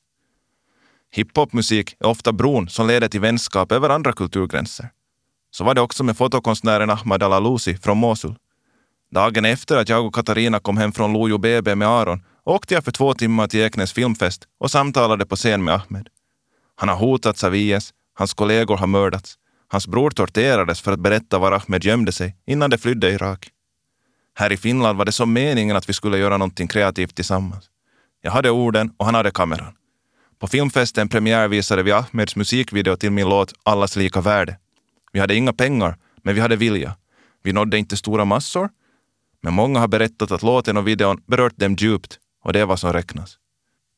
Hiphopmusik 1.12 1.96
är 2.00 2.06
ofta 2.06 2.32
bron 2.32 2.70
som 2.70 2.88
leder 2.88 3.08
till 3.08 3.20
vänskap 3.20 3.72
över 3.72 3.90
andra 3.90 4.14
kulturgränser. 4.14 4.90
Så 5.52 5.64
var 5.64 5.74
det 5.74 5.82
också 5.82 6.04
med 6.04 6.18
fotokonstnären 6.18 6.90
Ahmad 6.90 7.24
Alalusi 7.24 7.78
från 7.78 7.98
Mosul. 7.98 8.36
Dagen 9.12 9.46
efter 9.46 9.78
att 9.78 9.90
jag 9.90 10.06
och 10.06 10.16
Katarina 10.16 10.60
kom 10.60 10.78
hem 10.78 10.92
från 10.92 11.14
Lojo 11.14 11.38
BB 11.38 11.76
med 11.76 11.88
Aron 11.88 12.24
åkte 12.46 12.74
jag 12.74 12.84
för 12.84 12.92
två 12.92 13.14
timmar 13.14 13.48
till 13.48 13.60
Eknäs 13.60 13.94
filmfest 13.94 14.48
och 14.60 14.72
samtalade 14.72 15.26
på 15.26 15.36
scen 15.36 15.64
med 15.64 15.74
Ahmed. 15.74 16.08
Han 16.76 16.90
har 16.90 16.96
hotats 16.96 17.44
av 17.44 17.56
IS, 17.56 17.94
hans 18.14 18.34
kollegor 18.34 18.78
har 18.78 18.88
mördats. 18.88 19.38
Hans 19.72 19.88
bror 19.88 20.10
torterades 20.12 20.82
för 20.82 20.92
att 20.92 21.00
berätta 21.00 21.40
var 21.40 21.52
Ahmed 21.52 21.84
gömde 21.84 22.12
sig 22.12 22.36
innan 22.46 22.70
de 22.70 22.78
flydde 22.78 23.12
Irak. 23.12 23.50
Här 24.36 24.52
i 24.52 24.58
Finland 24.58 24.98
var 24.98 25.06
det 25.06 25.12
som 25.12 25.34
meningen 25.34 25.76
att 25.76 25.90
vi 25.90 25.94
skulle 25.94 26.18
göra 26.18 26.38
någonting 26.38 26.68
kreativt 26.68 27.16
tillsammans. 27.16 27.70
Jag 28.22 28.32
hade 28.32 28.52
orden 28.52 28.92
och 28.98 29.06
han 29.06 29.16
hade 29.16 29.32
kameran. 29.32 29.74
På 30.40 30.48
filmfesten 30.48 31.10
premiärvisade 31.10 31.84
vi 31.84 31.92
Ahmeds 31.92 32.36
musikvideo 32.36 32.96
till 32.96 33.12
min 33.12 33.30
låt 33.30 33.54
Allas 33.64 33.96
lika 33.96 34.22
värde. 34.22 34.58
Vi 35.12 35.20
hade 35.20 35.36
inga 35.36 35.54
pengar, 35.54 35.98
men 36.24 36.36
vi 36.36 36.42
hade 36.42 36.56
vilja. 36.56 36.96
Vi 37.44 37.54
nådde 37.54 37.78
inte 37.78 37.98
stora 37.98 38.26
massor, 38.26 38.70
men 39.42 39.54
många 39.54 39.80
har 39.80 39.88
berättat 39.88 40.32
att 40.32 40.44
låten 40.44 40.78
och 40.78 40.88
videon 40.88 41.22
berört 41.28 41.58
dem 41.58 41.76
djupt 41.76 42.20
och 42.44 42.54
det 42.54 42.60
är 42.60 42.66
vad 42.66 42.80
som 42.80 42.94
räknas. 42.94 43.38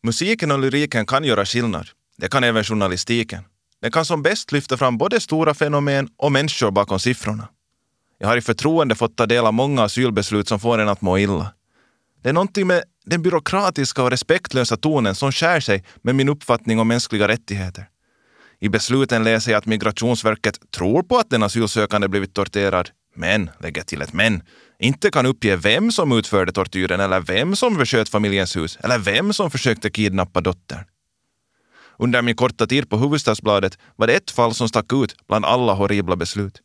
Musiken 0.04 0.52
och 0.52 0.60
lyriken 0.60 1.06
kan 1.06 1.24
göra 1.24 1.46
skillnad. 1.46 1.90
Det 2.18 2.30
kan 2.30 2.44
även 2.44 2.64
journalistiken. 2.64 3.44
Den 3.84 3.92
kan 3.92 4.06
som 4.06 4.22
bäst 4.22 4.52
lyfta 4.52 4.78
fram 4.78 4.98
både 4.98 5.20
stora 5.20 5.54
fenomen 5.54 6.10
och 6.18 6.32
människor 6.32 6.72
bakom 6.72 7.00
siffrorna. 7.00 7.48
Jag 8.20 8.28
har 8.28 8.38
i 8.38 8.42
förtroende 8.42 8.96
fått 8.96 9.18
ta 9.18 9.26
del 9.26 9.46
av 9.46 9.54
många 9.54 9.84
asylbeslut 9.84 10.48
som 10.48 10.60
får 10.60 10.78
en 10.78 10.90
att 10.90 11.02
må 11.02 11.18
illa. 11.18 11.54
Det 12.22 12.30
är 12.30 12.34
någonting 12.34 12.68
med 12.68 12.84
den 13.06 13.22
byråkratiska 13.22 14.04
och 14.04 14.12
respektlösa 14.12 14.78
tonen 14.78 15.16
som 15.16 15.32
skär 15.32 15.60
sig 15.60 15.84
med 16.02 16.16
min 16.16 16.30
uppfattning 16.30 16.80
om 16.80 16.88
mänskliga 16.88 17.28
rättigheter. 17.28 17.86
I 18.60 18.70
besluten 18.70 19.24
läser 19.24 19.52
jag 19.52 19.58
att 19.58 19.66
Migrationsverket 19.66 20.72
tror 20.72 21.04
på 21.04 21.18
att 21.18 21.30
den 21.30 21.44
asylsökande 21.44 22.08
blivit 22.08 22.34
torterad, 22.34 22.90
men, 23.16 23.50
lägger 23.60 23.84
till 23.84 24.02
ett 24.02 24.14
men, 24.14 24.44
inte 24.80 25.12
kan 25.12 25.26
uppge 25.26 25.56
vem 25.56 25.92
som 25.92 26.12
utförde 26.12 26.52
tortyren 26.52 27.00
eller 27.00 27.20
vem 27.20 27.56
som 27.56 27.76
försköt 27.76 28.10
familjens 28.10 28.56
hus 28.56 28.78
eller 28.84 28.98
vem 28.98 29.34
som 29.34 29.52
försökte 29.52 29.90
kidnappa 29.90 30.42
dottern. 30.42 30.84
Under 32.00 32.22
min 32.22 32.36
korta 32.36 32.68
tid 32.68 32.90
på 32.90 32.98
Hufvudstadsbladet 32.98 33.78
var 33.96 34.08
det 34.08 34.14
ett 34.14 34.32
fall 34.32 34.54
som 34.54 34.68
stack 34.68 34.94
ut 34.94 35.16
bland 35.28 35.46
alla 35.46 35.74
horribla 35.74 36.16
beslut. 36.16 36.62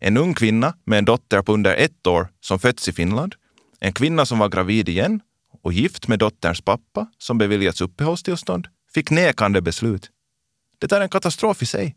En 0.00 0.16
ung 0.16 0.34
kvinna 0.34 0.74
med 0.84 0.98
en 0.98 1.04
dotter 1.04 1.42
på 1.42 1.52
under 1.52 1.74
ett 1.74 2.06
år 2.06 2.28
som 2.40 2.58
fötts 2.58 2.88
i 2.88 2.92
Finland, 2.92 3.34
en 3.80 3.92
kvinna 3.92 4.26
som 4.26 4.38
var 4.38 4.48
gravid 4.48 4.88
igen 4.88 5.20
och 5.62 5.72
gift 5.72 6.08
med 6.08 6.18
dotterns 6.18 6.60
pappa 6.60 7.06
som 7.18 7.38
beviljats 7.38 7.80
uppehållstillstånd, 7.80 8.66
fick 8.94 9.10
nekande 9.10 9.60
beslut. 9.60 10.10
Det 10.78 10.92
är 10.92 11.00
en 11.00 11.08
katastrof 11.08 11.62
i 11.62 11.66
sig. 11.66 11.96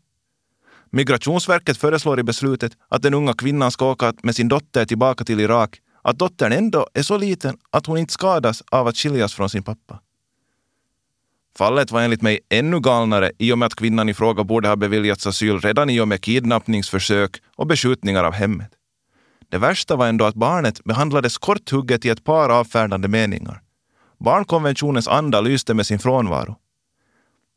Migrationsverket 0.90 1.76
föreslår 1.76 2.20
i 2.20 2.22
beslutet 2.22 2.72
att 2.88 3.02
den 3.02 3.14
unga 3.14 3.34
kvinnan 3.34 3.70
ska 3.70 3.90
åka 3.90 4.14
med 4.22 4.36
sin 4.36 4.48
dotter 4.48 4.84
tillbaka 4.84 5.24
till 5.24 5.40
Irak, 5.40 5.80
att 6.02 6.18
dottern 6.18 6.52
ändå 6.52 6.88
är 6.94 7.02
så 7.02 7.18
liten 7.18 7.56
att 7.70 7.86
hon 7.86 7.98
inte 7.98 8.12
skadas 8.12 8.62
av 8.70 8.86
att 8.86 8.96
skiljas 8.96 9.34
från 9.34 9.50
sin 9.50 9.62
pappa. 9.62 10.00
Fallet 11.58 11.90
var 11.90 12.02
enligt 12.02 12.22
mig 12.22 12.40
ännu 12.48 12.80
galnare 12.80 13.32
i 13.38 13.52
och 13.52 13.58
med 13.58 13.66
att 13.66 13.74
kvinnan 13.74 14.08
i 14.08 14.14
fråga 14.14 14.44
borde 14.44 14.68
ha 14.68 14.76
beviljats 14.76 15.26
asyl 15.26 15.60
redan 15.60 15.90
i 15.90 16.00
och 16.00 16.08
med 16.08 16.20
kidnappningsförsök 16.20 17.42
och 17.56 17.66
beskjutningar 17.66 18.24
av 18.24 18.32
hemmet. 18.32 18.70
Det 19.48 19.58
värsta 19.58 19.96
var 19.96 20.06
ändå 20.06 20.24
att 20.24 20.34
barnet 20.34 20.84
behandlades 20.84 21.38
korthugget 21.38 22.04
i 22.04 22.08
ett 22.08 22.24
par 22.24 22.48
avfärdande 22.48 23.08
meningar. 23.08 23.62
Barnkonventionens 24.18 25.08
anda 25.08 25.40
lyste 25.40 25.74
med 25.74 25.86
sin 25.86 25.98
frånvaro. 25.98 26.56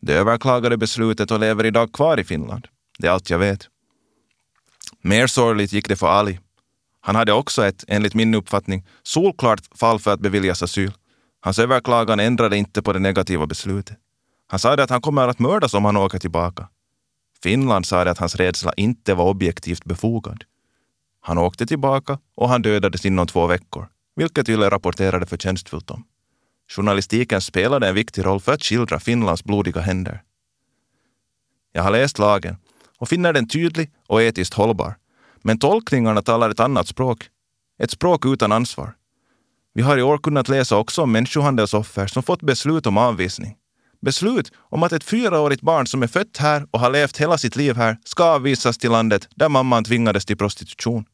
Det 0.01 0.13
överklagade 0.13 0.77
beslutet 0.77 1.31
och 1.31 1.39
lever 1.39 1.65
idag 1.65 1.93
kvar 1.93 2.19
i 2.19 2.23
Finland. 2.23 2.67
Det 2.99 3.07
är 3.07 3.11
allt 3.11 3.29
jag 3.29 3.39
vet. 3.39 3.67
Mer 5.01 5.27
sorgligt 5.27 5.73
gick 5.73 5.87
det 5.87 5.95
för 5.95 6.07
Ali. 6.07 6.39
Han 7.01 7.15
hade 7.15 7.33
också 7.33 7.65
ett, 7.65 7.83
enligt 7.87 8.13
min 8.13 8.35
uppfattning, 8.35 8.85
solklart 9.03 9.77
fall 9.77 9.99
för 9.99 10.13
att 10.13 10.19
beviljas 10.19 10.63
asyl. 10.63 10.91
Hans 11.39 11.59
överklagan 11.59 12.19
ändrade 12.19 12.57
inte 12.57 12.81
på 12.81 12.93
det 12.93 12.99
negativa 12.99 13.47
beslutet. 13.47 13.97
Han 14.47 14.59
sade 14.59 14.83
att 14.83 14.89
han 14.89 15.01
kommer 15.01 15.27
att 15.27 15.39
mördas 15.39 15.73
om 15.73 15.85
han 15.85 15.97
åker 15.97 16.19
tillbaka. 16.19 16.69
Finland 17.43 17.85
sade 17.85 18.11
att 18.11 18.17
hans 18.17 18.35
rädsla 18.35 18.73
inte 18.77 19.13
var 19.13 19.25
objektivt 19.25 19.85
befogad. 19.85 20.43
Han 21.21 21.37
åkte 21.37 21.65
tillbaka 21.65 22.19
och 22.35 22.49
han 22.49 22.61
dödades 22.61 23.05
inom 23.05 23.27
två 23.27 23.47
veckor, 23.47 23.87
vilket 24.15 24.49
Yle 24.49 24.69
rapporterade 24.69 25.25
förtjänstfullt 25.25 25.91
om. 25.91 26.03
Journalistiken 26.69 27.41
spelade 27.41 27.87
en 27.87 27.95
viktig 27.95 28.25
roll 28.25 28.39
för 28.39 28.53
att 28.53 28.63
skildra 28.63 28.99
Finlands 28.99 29.43
blodiga 29.43 29.81
händer. 29.81 30.23
Jag 31.73 31.83
har 31.83 31.91
läst 31.91 32.19
lagen 32.19 32.57
och 32.97 33.09
finner 33.09 33.33
den 33.33 33.47
tydlig 33.47 33.91
och 34.07 34.21
etiskt 34.21 34.53
hållbar. 34.53 34.95
Men 35.41 35.59
tolkningarna 35.59 36.21
talar 36.21 36.49
ett 36.49 36.59
annat 36.59 36.87
språk. 36.87 37.29
Ett 37.79 37.91
språk 37.91 38.25
utan 38.25 38.51
ansvar. 38.51 38.93
Vi 39.77 39.83
har 39.83 39.97
i 39.97 40.01
år 40.01 40.17
kunnat 40.17 40.49
läsa 40.49 40.75
också 40.77 41.01
om 41.01 41.11
människohandelsoffer 41.11 42.07
som 42.07 42.23
fått 42.23 42.41
beslut 42.41 42.85
om 42.85 42.97
avvisning. 42.97 43.55
Beslut 44.01 44.51
om 44.57 44.83
att 44.83 44.91
ett 44.91 45.03
fyraårigt 45.03 45.61
barn 45.61 45.87
som 45.87 46.03
är 46.03 46.07
fött 46.07 46.37
här 46.37 46.67
och 46.71 46.79
har 46.79 46.89
levt 46.89 47.17
hela 47.17 47.37
sitt 47.37 47.55
liv 47.55 47.75
här 47.75 47.97
ska 48.03 48.23
avvisas 48.23 48.77
till 48.77 48.91
landet 48.91 49.27
där 49.35 49.49
mamman 49.49 49.83
tvingades 49.83 50.25
till 50.25 50.37
prostitution. 50.37 51.05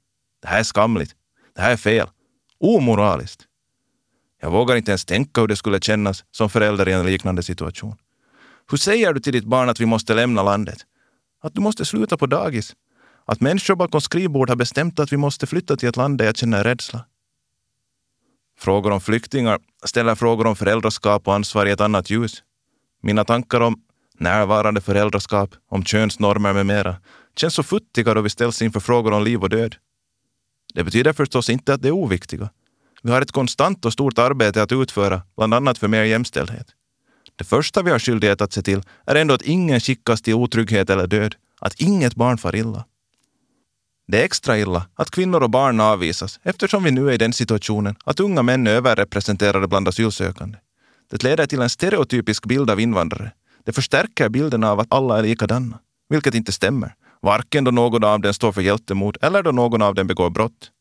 Det 0.42 0.48
här 0.48 0.60
är 0.60 0.64
skamligt. 0.64 1.12
Det 1.56 1.62
här 1.62 1.72
är 1.72 1.78
fel. 1.78 2.08
Omoraliskt. 2.60 3.42
Jag 4.42 4.52
vågar 4.52 4.76
inte 4.76 4.92
ens 4.92 5.06
tänka 5.06 5.42
hur 5.42 5.48
det 5.48 5.56
skulle 5.56 5.80
kännas 5.80 6.24
som 6.32 6.50
förälder 6.50 6.90
i 6.90 6.92
en 6.92 7.06
liknande 7.06 7.44
situation. 7.44 7.96
Hur 8.72 8.78
säger 8.78 9.14
du 9.14 9.20
till 9.20 9.34
ditt 9.34 9.46
barn 9.46 9.70
att 9.70 9.80
vi 9.80 9.86
måste 9.86 10.14
lämna 10.14 10.44
landet? 10.44 10.78
Att 11.42 11.54
du 11.54 11.62
måste 11.62 11.86
sluta 11.86 12.18
på 12.18 12.26
dagis? 12.26 12.76
Att 13.26 13.42
människor 13.42 13.76
bakom 13.76 14.02
skrivbord 14.02 14.50
har 14.50 14.56
bestämt 14.56 15.00
att 15.00 15.14
vi 15.14 15.18
måste 15.18 15.48
flytta 15.48 15.76
till 15.76 15.90
ett 15.90 15.98
land 15.98 16.18
där 16.18 16.26
jag 16.26 16.38
känner 16.38 16.64
rädsla? 16.64 17.06
Frågor 18.64 18.92
om 18.92 19.02
flyktingar 19.02 19.60
ställer 19.86 20.16
frågor 20.16 20.48
om 20.48 20.56
föräldraskap 20.56 21.28
och 21.28 21.34
ansvar 21.34 21.66
i 21.66 21.72
ett 21.72 21.82
annat 21.82 22.10
ljus. 22.10 22.44
Mina 23.02 23.26
tankar 23.26 23.62
om 23.62 23.82
närvarande 24.20 24.82
föräldraskap, 24.82 25.56
om 25.70 25.86
könsnormer 25.86 26.54
med 26.54 26.66
mera 26.66 26.96
känns 27.36 27.54
så 27.54 27.64
futtiga 27.64 28.14
då 28.14 28.22
vi 28.22 28.30
ställs 28.30 28.62
inför 28.62 28.80
frågor 28.80 29.12
om 29.14 29.24
liv 29.24 29.42
och 29.42 29.50
död. 29.50 29.76
Det 30.74 30.84
betyder 30.84 31.14
förstås 31.14 31.50
inte 31.50 31.74
att 31.74 31.82
de 31.82 31.88
är 31.88 31.92
oviktiga. 31.92 32.50
Vi 33.02 33.12
har 33.12 33.22
ett 33.22 33.32
konstant 33.32 33.86
och 33.86 33.94
stort 33.94 34.20
arbete 34.20 34.64
att 34.64 34.72
utföra, 34.72 35.22
bland 35.38 35.54
annat 35.54 35.78
för 35.78 35.88
mer 35.88 36.04
jämställdhet. 36.04 36.68
Det 37.36 37.44
första 37.44 37.82
vi 37.82 37.92
har 37.92 38.00
skyldighet 38.00 38.42
att 38.42 38.54
se 38.54 38.62
till 38.62 38.82
är 39.06 39.16
ändå 39.16 39.34
att 39.34 39.42
ingen 39.42 39.80
skickas 39.80 40.22
till 40.22 40.34
otrygghet 40.34 40.90
eller 40.90 41.08
död, 41.08 41.36
att 41.60 41.82
inget 41.82 42.16
barn 42.16 42.38
far 42.38 42.56
illa. 42.56 42.86
Det 44.08 44.22
är 44.22 44.26
extra 44.26 44.60
illa 44.60 44.88
att 44.96 45.12
kvinnor 45.12 45.44
och 45.44 45.50
barn 45.50 45.80
avvisas 45.80 46.40
eftersom 46.44 46.84
vi 46.84 46.92
nu 46.92 47.10
är 47.10 47.14
i 47.14 47.18
den 47.18 47.34
situationen 47.34 47.96
att 48.06 48.20
unga 48.20 48.44
män 48.44 48.68
är 48.68 48.72
överrepresenterade 48.72 49.68
bland 49.68 49.88
asylsökande. 49.88 50.58
Det 51.12 51.24
leder 51.24 51.46
till 51.46 51.62
en 51.62 51.70
stereotypisk 51.70 52.46
bild 52.46 52.70
av 52.70 52.80
invandrare. 52.80 53.32
Det 53.64 53.74
förstärker 53.74 54.30
bilden 54.30 54.64
av 54.64 54.80
att 54.80 54.94
alla 54.94 55.20
är 55.20 55.24
likadana, 55.24 55.80
vilket 56.10 56.36
inte 56.36 56.52
stämmer. 56.52 56.96
Varken 57.22 57.64
då 57.64 57.72
någon 57.72 58.04
av 58.04 58.20
dem 58.20 58.34
står 58.34 58.52
för 58.52 58.62
hjältemod 58.62 59.18
eller 59.22 59.44
då 59.44 59.52
någon 59.52 59.82
av 59.82 59.96
dem 59.96 60.08
begår 60.08 60.30
brott. 60.30 60.72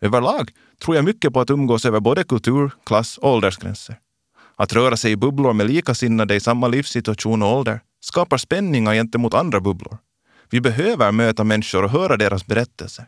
Överlag 0.00 0.50
tror 0.84 0.96
jag 0.96 1.04
mycket 1.04 1.32
på 1.32 1.40
att 1.40 1.50
umgås 1.50 1.84
över 1.84 2.00
både 2.00 2.24
kultur, 2.24 2.70
klass 2.86 3.18
och 3.18 3.30
åldersgränser. 3.30 3.98
Att 4.56 4.72
röra 4.72 4.96
sig 4.96 5.12
i 5.12 5.16
bubblor 5.16 5.52
med 5.52 5.66
likasinnade 5.66 6.34
i 6.34 6.40
samma 6.40 6.68
livssituation 6.68 7.42
och 7.42 7.56
ålder 7.56 7.80
skapar 8.00 8.38
spänningar 8.38 8.94
gentemot 8.94 9.34
andra 9.34 9.60
bubblor. 9.60 9.98
Vi 10.52 10.60
behöver 10.60 11.12
möta 11.12 11.44
människor 11.44 11.84
och 11.84 11.90
höra 11.90 12.16
deras 12.16 12.46
berättelser. 12.46 13.06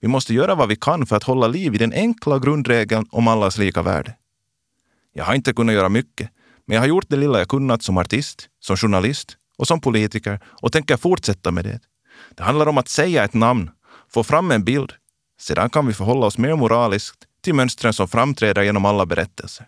Vi 0.00 0.08
måste 0.08 0.34
göra 0.34 0.54
vad 0.54 0.68
vi 0.68 0.76
kan 0.76 1.06
för 1.06 1.16
att 1.16 1.22
hålla 1.22 1.46
liv 1.46 1.74
i 1.74 1.78
den 1.78 1.92
enkla 1.92 2.38
grundregeln 2.38 3.06
om 3.10 3.28
allas 3.28 3.58
lika 3.58 3.82
värde. 3.82 4.14
Jag 5.12 5.24
har 5.24 5.34
inte 5.34 5.52
kunnat 5.52 5.74
göra 5.74 5.88
mycket, 5.88 6.30
men 6.66 6.74
jag 6.74 6.82
har 6.82 6.88
gjort 6.88 7.08
det 7.08 7.16
lilla 7.16 7.38
jag 7.38 7.48
kunnat 7.48 7.82
som 7.82 7.98
artist, 7.98 8.48
som 8.60 8.76
journalist 8.76 9.36
och 9.58 9.66
som 9.66 9.80
politiker 9.80 10.40
och 10.44 10.72
tänker 10.72 10.96
fortsätta 10.96 11.50
med 11.50 11.64
det. 11.64 11.80
Det 12.34 12.42
handlar 12.42 12.66
om 12.66 12.78
att 12.78 12.88
säga 12.88 13.24
ett 13.24 13.34
namn, 13.34 13.70
få 14.08 14.24
fram 14.24 14.50
en 14.50 14.64
bild. 14.64 14.92
Sedan 15.40 15.70
kan 15.70 15.86
vi 15.86 15.94
förhålla 15.94 16.26
oss 16.26 16.38
mer 16.38 16.56
moraliskt 16.56 17.24
till 17.42 17.54
mönstren 17.54 17.92
som 17.92 18.08
framträder 18.08 18.62
genom 18.62 18.84
alla 18.84 19.06
berättelser. 19.06 19.66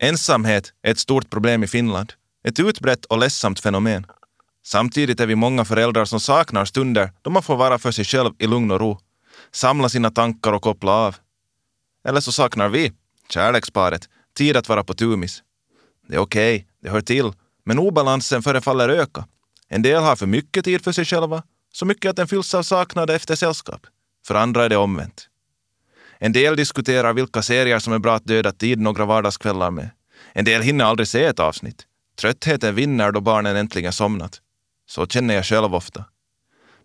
Ensamhet 0.00 0.72
är 0.82 0.90
ett 0.90 0.98
stort 0.98 1.30
problem 1.30 1.64
i 1.64 1.66
Finland. 1.66 2.12
Ett 2.44 2.60
utbrett 2.60 3.04
och 3.04 3.18
ledsamt 3.18 3.60
fenomen. 3.60 4.06
Samtidigt 4.72 5.20
är 5.20 5.26
vi 5.26 5.34
många 5.34 5.64
föräldrar 5.64 6.04
som 6.04 6.20
saknar 6.20 6.64
stunder 6.64 7.12
då 7.22 7.30
man 7.30 7.42
får 7.42 7.56
vara 7.56 7.78
för 7.78 7.90
sig 7.90 8.04
själv 8.04 8.30
i 8.38 8.46
lugn 8.46 8.70
och 8.70 8.80
ro, 8.80 8.98
samla 9.52 9.88
sina 9.88 10.10
tankar 10.10 10.52
och 10.52 10.62
koppla 10.62 10.92
av. 10.92 11.16
Eller 12.04 12.20
så 12.20 12.32
saknar 12.32 12.68
vi, 12.68 12.92
kärleksparet, 13.28 14.08
tid 14.36 14.56
att 14.56 14.68
vara 14.68 14.84
på 14.84 14.94
tumis. 14.94 15.42
Det 16.08 16.14
är 16.14 16.18
okej, 16.18 16.56
okay, 16.56 16.66
det 16.82 16.90
hör 16.90 17.00
till, 17.00 17.32
men 17.64 17.78
obalansen 17.78 18.42
förefaller 18.42 18.88
öka. 18.88 19.26
En 19.68 19.82
del 19.82 20.02
har 20.02 20.16
för 20.16 20.26
mycket 20.26 20.64
tid 20.64 20.84
för 20.84 20.92
sig 20.92 21.04
själva, 21.04 21.42
så 21.72 21.86
mycket 21.86 22.10
att 22.10 22.16
den 22.16 22.28
fylls 22.28 22.54
av 22.54 22.62
saknad 22.62 23.10
efter 23.10 23.36
sällskap. 23.36 23.86
För 24.26 24.34
andra 24.34 24.64
är 24.64 24.68
det 24.68 24.76
omvänt. 24.76 25.28
En 26.18 26.32
del 26.32 26.56
diskuterar 26.56 27.12
vilka 27.12 27.42
serier 27.42 27.78
som 27.78 27.92
är 27.92 27.98
bra 27.98 28.14
att 28.14 28.26
döda 28.26 28.52
tid 28.52 28.80
några 28.80 29.04
vardagskvällar 29.04 29.70
med. 29.70 29.90
En 30.32 30.44
del 30.44 30.62
hinner 30.62 30.84
aldrig 30.84 31.08
se 31.08 31.24
ett 31.24 31.40
avsnitt. 31.40 31.86
Tröttheten 32.20 32.74
vinner 32.74 33.12
då 33.12 33.20
barnen 33.20 33.56
äntligen 33.56 33.92
somnat. 33.92 34.40
Så 34.90 35.06
känner 35.06 35.34
jag 35.34 35.44
själv 35.44 35.74
ofta. 35.74 36.04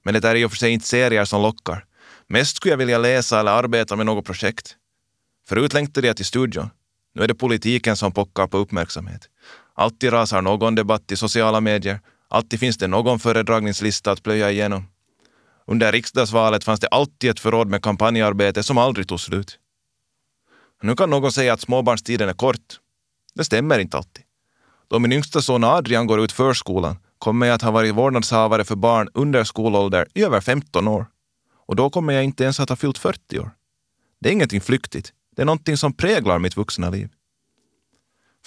Men 0.04 0.14
det 0.14 0.24
är 0.28 0.36
i 0.36 0.46
och 0.46 0.52
för 0.52 0.58
sig 0.58 0.72
inte 0.72 0.88
serier 0.88 1.26
som 1.26 1.42
lockar. 1.42 1.86
Mest 2.28 2.58
skulle 2.58 2.72
jag 2.72 2.78
vilja 2.78 2.98
läsa 2.98 3.40
eller 3.40 3.52
arbeta 3.52 3.96
med 3.96 4.06
något 4.06 4.26
projekt. 4.26 4.76
Förut 5.48 5.74
längtade 5.74 6.08
jag 6.08 6.16
till 6.16 6.26
studion. 6.26 6.70
Nu 7.16 7.24
är 7.24 7.28
det 7.28 7.36
politiken 7.36 7.98
som 7.98 8.12
pockar 8.12 8.48
på 8.48 8.58
uppmärksamhet. 8.58 9.30
Alltid 9.74 10.14
rasar 10.14 10.42
någon 10.42 10.76
debatt 10.76 11.12
i 11.12 11.16
sociala 11.16 11.62
medier. 11.62 12.00
Alltid 12.30 12.60
finns 12.60 12.78
det 12.78 12.88
någon 12.88 13.20
föredragningslista 13.20 14.12
att 14.12 14.24
plöja 14.24 14.52
igenom. 14.52 14.88
Under 15.68 15.92
riksdagsvalet 15.92 16.64
fanns 16.64 16.80
det 16.80 16.88
alltid 16.88 17.30
ett 17.30 17.40
förråd 17.40 17.68
med 17.68 17.84
kampanjarbete 17.84 18.64
som 18.64 18.78
aldrig 18.78 19.08
tog 19.08 19.20
slut. 19.20 19.60
Nu 20.82 20.96
kan 20.96 21.10
någon 21.10 21.32
säga 21.32 21.54
att 21.54 21.62
småbarnstiden 21.62 22.30
är 22.30 22.34
kort. 22.34 22.80
Det 23.36 23.44
stämmer 23.44 23.80
inte 23.80 23.98
alltid. 23.98 24.24
Då 24.88 25.00
min 25.00 25.12
yngsta 25.12 25.42
son 25.42 25.64
Adrian 25.64 26.08
går 26.08 26.20
ut 26.20 26.32
förskolan 26.32 26.98
kommer 27.20 27.46
jag 27.46 27.56
att 27.56 27.62
ha 27.62 27.72
varit 27.72 27.96
vårdnadshavare 27.96 28.64
för 28.64 28.76
barn 28.76 29.10
under 29.14 29.44
skolålder 29.44 30.08
i 30.14 30.24
över 30.24 30.42
15 30.42 30.88
år. 30.88 31.06
Och 31.68 31.76
då 31.76 31.90
kommer 31.90 32.14
jag 32.14 32.24
inte 32.24 32.44
ens 32.44 32.60
att 32.60 32.70
ha 32.70 32.76
fyllt 32.76 32.98
40 32.98 33.40
år. 33.40 33.52
Det 34.20 34.30
är 34.30 34.34
ingenting 34.34 34.62
flyktigt. 34.62 35.14
Det 35.36 35.42
är 35.42 35.46
någonting 35.46 35.78
som 35.78 35.94
präglar 35.94 36.40
mitt 36.40 36.58
vuxna 36.58 36.90
liv. 36.90 37.10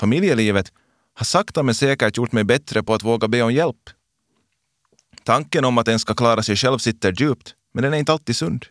Familjelivet 0.00 0.72
har 1.14 1.24
sakta 1.24 1.62
men 1.62 1.74
säkert 1.74 2.16
gjort 2.16 2.32
mig 2.32 2.44
bättre 2.44 2.82
på 2.82 2.94
att 2.94 3.02
våga 3.02 3.28
be 3.28 3.42
om 3.42 3.52
hjälp. 3.52 3.90
Tanken 5.24 5.64
om 5.64 5.78
att 5.78 5.88
en 5.88 5.98
ska 5.98 6.14
klara 6.14 6.42
sig 6.42 6.56
själv 6.56 6.78
sitter 6.78 7.12
djupt, 7.12 7.54
men 7.74 7.82
den 7.82 7.94
är 7.94 7.98
inte 7.98 8.12
alltid 8.12 8.36
sund. 8.36 8.66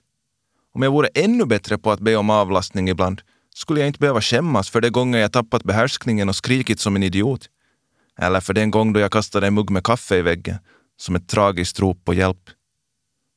Om 0.73 0.83
jag 0.83 0.91
vore 0.91 1.07
ännu 1.13 1.45
bättre 1.45 1.77
på 1.77 1.91
att 1.91 1.99
be 1.99 2.15
om 2.15 2.29
avlastning 2.29 2.89
ibland 2.89 3.21
skulle 3.55 3.79
jag 3.79 3.87
inte 3.87 3.99
behöva 3.99 4.21
skämmas 4.21 4.69
för 4.69 4.81
de 4.81 4.89
gånger 4.89 5.19
jag 5.19 5.31
tappat 5.31 5.63
behärskningen 5.63 6.29
och 6.29 6.35
skrikit 6.35 6.79
som 6.79 6.95
en 6.95 7.03
idiot. 7.03 7.49
Eller 8.17 8.39
för 8.39 8.53
den 8.53 8.71
gång 8.71 8.93
då 8.93 8.99
jag 8.99 9.11
kastade 9.11 9.47
en 9.47 9.53
mugg 9.53 9.69
med 9.69 9.83
kaffe 9.83 10.15
i 10.15 10.21
väggen 10.21 10.57
som 10.97 11.15
ett 11.15 11.29
tragiskt 11.29 11.79
rop 11.79 12.05
på 12.05 12.13
hjälp. 12.13 12.49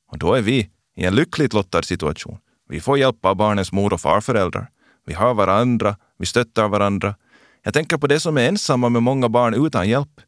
Och 0.08 0.18
då 0.18 0.34
är 0.34 0.42
vi 0.42 0.70
i 0.96 1.04
en 1.04 1.14
lyckligt 1.14 1.52
lottad 1.52 1.82
situation. 1.82 2.38
Vi 2.68 2.80
får 2.80 2.98
hjälp 2.98 3.24
av 3.24 3.36
barnens 3.36 3.72
mor 3.72 3.92
och 3.92 4.00
farföräldrar. 4.00 4.70
Vi 5.06 5.14
har 5.14 5.34
varandra, 5.34 5.96
vi 6.18 6.26
stöttar 6.26 6.68
varandra. 6.68 7.14
Jag 7.62 7.74
tänker 7.74 7.96
på 7.96 8.06
de 8.06 8.20
som 8.20 8.36
är 8.36 8.48
ensamma 8.48 8.88
med 8.88 9.02
många 9.02 9.28
barn 9.28 9.66
utan 9.66 9.88
hjälp. 9.88 10.20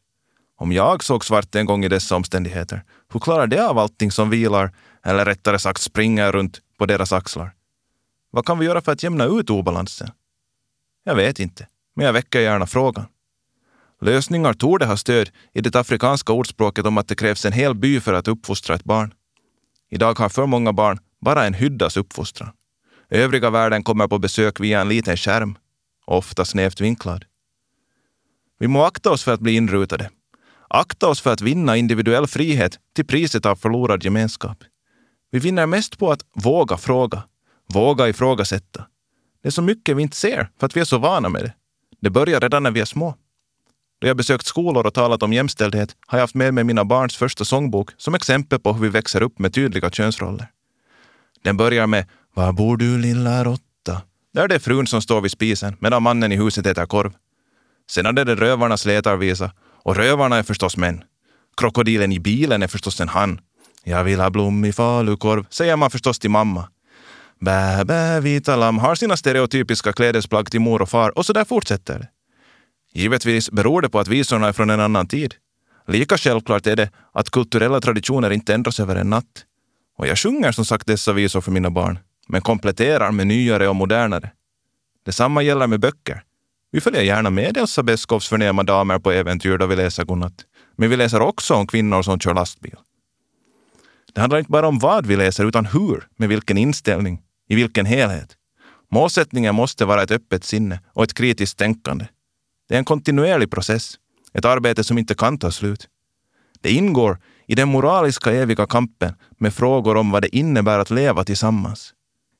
Om 0.57 0.71
jag 0.71 1.03
såg 1.03 1.25
svart 1.25 1.55
en 1.55 1.65
gång 1.65 1.85
i 1.85 1.87
dessa 1.87 2.15
omständigheter, 2.15 2.83
hur 3.13 3.19
klarar 3.19 3.47
de 3.47 3.59
av 3.59 3.77
allting 3.79 4.11
som 4.11 4.29
vilar, 4.29 4.75
eller 5.03 5.25
rättare 5.25 5.59
sagt 5.59 5.81
springer 5.81 6.31
runt 6.31 6.61
på 6.77 6.85
deras 6.85 7.13
axlar? 7.13 7.53
Vad 8.29 8.45
kan 8.45 8.59
vi 8.59 8.65
göra 8.65 8.81
för 8.81 8.91
att 8.91 9.03
jämna 9.03 9.25
ut 9.25 9.49
obalansen? 9.49 10.11
Jag 11.03 11.15
vet 11.15 11.39
inte, 11.39 11.67
men 11.95 12.05
jag 12.05 12.13
väcker 12.13 12.39
gärna 12.39 12.67
frågan. 12.67 13.05
Lösningar 14.03 14.53
torde 14.53 14.85
ha 14.85 14.97
stöd 14.97 15.29
i 15.53 15.61
det 15.61 15.75
afrikanska 15.75 16.33
ordspråket 16.33 16.85
om 16.85 16.97
att 16.97 17.07
det 17.07 17.15
krävs 17.15 17.45
en 17.45 17.53
hel 17.53 17.75
by 17.75 17.99
för 17.99 18.13
att 18.13 18.27
uppfostra 18.27 18.75
ett 18.75 18.83
barn. 18.83 19.13
Idag 19.91 20.19
har 20.19 20.29
för 20.29 20.45
många 20.45 20.73
barn 20.73 20.99
bara 21.21 21.45
en 21.45 21.53
hyddas 21.53 21.97
uppfostran. 21.97 22.51
Övriga 23.09 23.49
världen 23.49 23.83
kommer 23.83 24.07
på 24.07 24.19
besök 24.19 24.59
via 24.59 24.81
en 24.81 24.89
liten 24.89 25.17
skärm, 25.17 25.57
ofta 26.05 26.45
snävt 26.45 26.81
vinklad. 26.81 27.25
Vi 28.59 28.67
må 28.67 28.83
akta 28.83 29.11
oss 29.11 29.23
för 29.23 29.33
att 29.33 29.39
bli 29.39 29.55
inrutade. 29.55 30.09
Akta 30.69 31.07
oss 31.07 31.21
för 31.21 31.33
att 31.33 31.41
vinna 31.41 31.77
individuell 31.77 32.27
frihet 32.27 32.79
till 32.95 33.05
priset 33.05 33.45
av 33.45 33.55
förlorad 33.55 34.03
gemenskap. 34.03 34.63
Vi 35.31 35.39
vinner 35.39 35.65
mest 35.65 35.99
på 35.99 36.11
att 36.11 36.25
våga 36.35 36.77
fråga, 36.77 37.23
våga 37.73 38.09
ifrågasätta. 38.09 38.87
Det 39.41 39.49
är 39.49 39.51
så 39.51 39.61
mycket 39.61 39.97
vi 39.97 40.01
inte 40.01 40.17
ser 40.17 40.49
för 40.59 40.65
att 40.65 40.75
vi 40.75 40.81
är 40.81 40.85
så 40.85 40.97
vana 40.97 41.29
med 41.29 41.43
det. 41.43 41.53
Det 42.01 42.09
börjar 42.09 42.39
redan 42.39 42.63
när 42.63 42.71
vi 42.71 42.79
är 42.79 42.85
små. 42.85 43.15
Då 44.03 44.07
jag 44.07 44.17
besökt 44.17 44.45
skolor 44.45 44.87
och 44.87 44.93
talat 44.93 45.23
om 45.23 45.33
jämställdhet 45.33 45.95
har 46.07 46.17
jag 46.17 46.23
haft 46.23 46.35
med 46.35 46.53
mig 46.53 46.63
mina 46.63 46.85
barns 46.85 47.15
första 47.17 47.45
sångbok 47.45 47.91
som 47.97 48.15
exempel 48.15 48.59
på 48.59 48.73
hur 48.73 48.81
vi 48.81 48.89
växer 48.89 49.23
upp 49.23 49.39
med 49.39 49.53
tydliga 49.53 49.89
könsroller. 49.89 50.47
Den 51.43 51.57
börjar 51.57 51.87
med 51.87 52.05
Var 52.33 52.53
bor 52.53 52.77
du 52.77 52.97
lilla 52.97 53.43
råtta? 53.43 54.01
Där 54.33 54.47
det 54.47 54.55
är 54.55 54.59
frun 54.59 54.87
som 54.87 55.01
står 55.01 55.21
vid 55.21 55.31
spisen 55.31 55.75
medan 55.79 56.03
mannen 56.03 56.31
i 56.31 56.35
huset 56.35 56.65
äter 56.65 56.85
korv. 56.85 57.13
Sedan 57.89 58.17
är 58.17 58.25
det 58.25 58.35
rövarnas 58.35 58.85
letarvisa 58.85 59.51
och 59.83 59.95
rövarna 59.95 60.37
är 60.37 60.43
förstås 60.43 60.77
män. 60.77 61.03
Krokodilen 61.57 62.11
i 62.11 62.19
bilen 62.19 62.63
är 62.63 62.67
förstås 62.67 63.01
en 63.01 63.09
han. 63.09 63.39
Jag 63.83 64.03
vill 64.03 64.19
ha 64.19 64.29
blommig 64.29 64.75
falukorv, 64.75 65.45
säger 65.49 65.75
man 65.75 65.91
förstås 65.91 66.19
till 66.19 66.31
mamma. 66.31 66.67
Bä, 67.39 67.85
bä, 67.85 68.19
vita 68.19 68.55
lamm 68.55 68.77
har 68.77 68.95
sina 68.95 69.17
stereotypiska 69.17 69.93
klädesplagg 69.93 70.51
till 70.51 70.61
mor 70.61 70.81
och 70.81 70.89
far 70.89 71.17
och 71.17 71.25
så 71.25 71.33
där 71.33 71.45
fortsätter 71.45 71.99
det. 71.99 72.07
Givetvis 72.93 73.51
beror 73.51 73.81
det 73.81 73.89
på 73.89 73.99
att 73.99 74.07
visorna 74.07 74.47
är 74.47 74.53
från 74.53 74.69
en 74.69 74.79
annan 74.79 75.07
tid. 75.07 75.35
Lika 75.87 76.17
självklart 76.17 76.67
är 76.67 76.75
det 76.75 76.89
att 77.11 77.29
kulturella 77.29 77.81
traditioner 77.81 78.31
inte 78.31 78.53
ändras 78.53 78.79
över 78.79 78.95
en 78.95 79.09
natt. 79.09 79.45
Och 79.97 80.07
jag 80.07 80.17
sjunger 80.17 80.51
som 80.51 80.65
sagt 80.65 80.87
dessa 80.87 81.13
visor 81.13 81.41
för 81.41 81.51
mina 81.51 81.69
barn, 81.69 81.99
men 82.27 82.41
kompletterar 82.41 83.11
med 83.11 83.27
nyare 83.27 83.67
och 83.67 83.75
modernare. 83.75 84.31
Detsamma 85.05 85.41
gäller 85.41 85.67
med 85.67 85.79
böcker. 85.79 86.23
Vi 86.71 86.81
följer 86.81 87.01
gärna 87.01 87.29
med 87.29 87.57
Elsa 87.57 87.83
Beskows 87.83 88.27
förnäma 88.27 88.63
damer 88.63 88.99
på 88.99 89.11
äventyr 89.11 89.57
då 89.57 89.65
vi 89.65 89.75
läser 89.75 90.05
godnatt. 90.05 90.45
Men 90.75 90.89
vi 90.89 90.97
läser 90.97 91.21
också 91.21 91.53
om 91.53 91.67
kvinnor 91.67 92.01
som 92.01 92.19
kör 92.19 92.33
lastbil. 92.33 92.75
Det 94.13 94.21
handlar 94.21 94.39
inte 94.39 94.51
bara 94.51 94.67
om 94.67 94.79
vad 94.79 95.05
vi 95.05 95.15
läser, 95.15 95.45
utan 95.45 95.65
hur, 95.65 96.07
med 96.15 96.29
vilken 96.29 96.57
inställning, 96.57 97.21
i 97.47 97.55
vilken 97.55 97.85
helhet. 97.85 98.37
Målsättningen 98.91 99.55
måste 99.55 99.85
vara 99.85 100.03
ett 100.03 100.11
öppet 100.11 100.43
sinne 100.43 100.79
och 100.93 101.03
ett 101.03 101.13
kritiskt 101.13 101.57
tänkande. 101.57 102.05
Det 102.69 102.75
är 102.75 102.79
en 102.79 102.85
kontinuerlig 102.85 103.51
process, 103.51 103.95
ett 104.33 104.45
arbete 104.45 104.83
som 104.83 104.97
inte 104.97 105.15
kan 105.15 105.37
ta 105.37 105.51
slut. 105.51 105.87
Det 106.61 106.71
ingår 106.71 107.19
i 107.47 107.55
den 107.55 107.69
moraliska 107.69 108.31
eviga 108.31 108.67
kampen 108.67 109.13
med 109.37 109.53
frågor 109.53 109.97
om 109.97 110.11
vad 110.11 110.21
det 110.21 110.35
innebär 110.35 110.79
att 110.79 110.89
leva 110.89 111.23
tillsammans. 111.23 111.93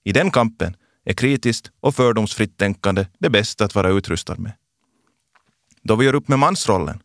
I 0.03 0.11
den 0.11 0.31
kampen 0.31 0.75
är 1.05 1.13
kritiskt 1.13 1.71
och 1.79 1.95
fördomsfritt 1.95 2.57
tänkande 2.57 3.05
det 3.19 3.29
bästa 3.29 3.65
att 3.65 3.75
vara 3.75 3.89
utrustad 3.89 4.35
med. 4.35 4.51
Då 5.83 5.95
vi 5.95 6.05
gör 6.05 6.15
upp 6.15 6.27
med 6.27 6.39
mansrollen, 6.39 6.99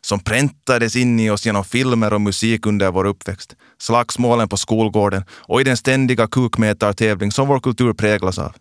som 0.00 0.20
präntades 0.20 0.96
in 0.96 1.20
i 1.20 1.30
oss 1.30 1.46
genom 1.46 1.64
filmer 1.64 2.12
och 2.12 2.20
musik 2.20 2.66
under 2.66 2.90
vår 2.90 3.04
uppväxt, 3.04 3.56
slagsmålen 3.78 4.48
på 4.48 4.56
skolgården 4.56 5.24
och 5.30 5.60
i 5.60 5.64
den 5.64 5.76
ständiga 5.76 6.26
kukmätartävling 6.26 7.32
som 7.32 7.48
vår 7.48 7.60
kultur 7.60 7.92
präglas 7.92 8.38
av, 8.38 8.52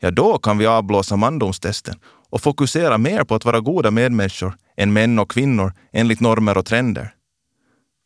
ja 0.00 0.10
då 0.10 0.38
kan 0.38 0.58
vi 0.58 0.66
avblåsa 0.66 1.16
mandomstesten 1.16 1.98
och 2.34 2.42
fokusera 2.42 2.98
mer 2.98 3.24
på 3.24 3.34
att 3.34 3.44
vara 3.44 3.60
goda 3.60 3.90
medmänniskor 3.90 4.54
än 4.76 4.92
män 4.92 5.18
och 5.18 5.30
kvinnor 5.30 5.72
enligt 5.92 6.20
normer 6.20 6.58
och 6.58 6.66
trender. 6.66 7.14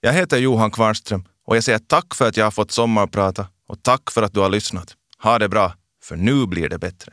Jag 0.00 0.12
heter 0.12 0.38
Johan 0.38 0.70
Kvarnström 0.70 1.24
och 1.46 1.56
jag 1.56 1.64
säger 1.64 1.78
tack 1.78 2.14
för 2.14 2.28
att 2.28 2.36
jag 2.36 2.46
har 2.46 2.50
fått 2.50 2.70
sommarprata 2.70 3.46
och 3.68 3.82
tack 3.82 4.10
för 4.10 4.22
att 4.22 4.34
du 4.34 4.40
har 4.40 4.48
lyssnat. 4.48 4.94
Ha 5.22 5.38
det 5.38 5.48
bra, 5.48 5.74
för 6.02 6.16
nu 6.16 6.46
blir 6.46 6.68
det 6.68 6.78
bättre. 6.78 7.12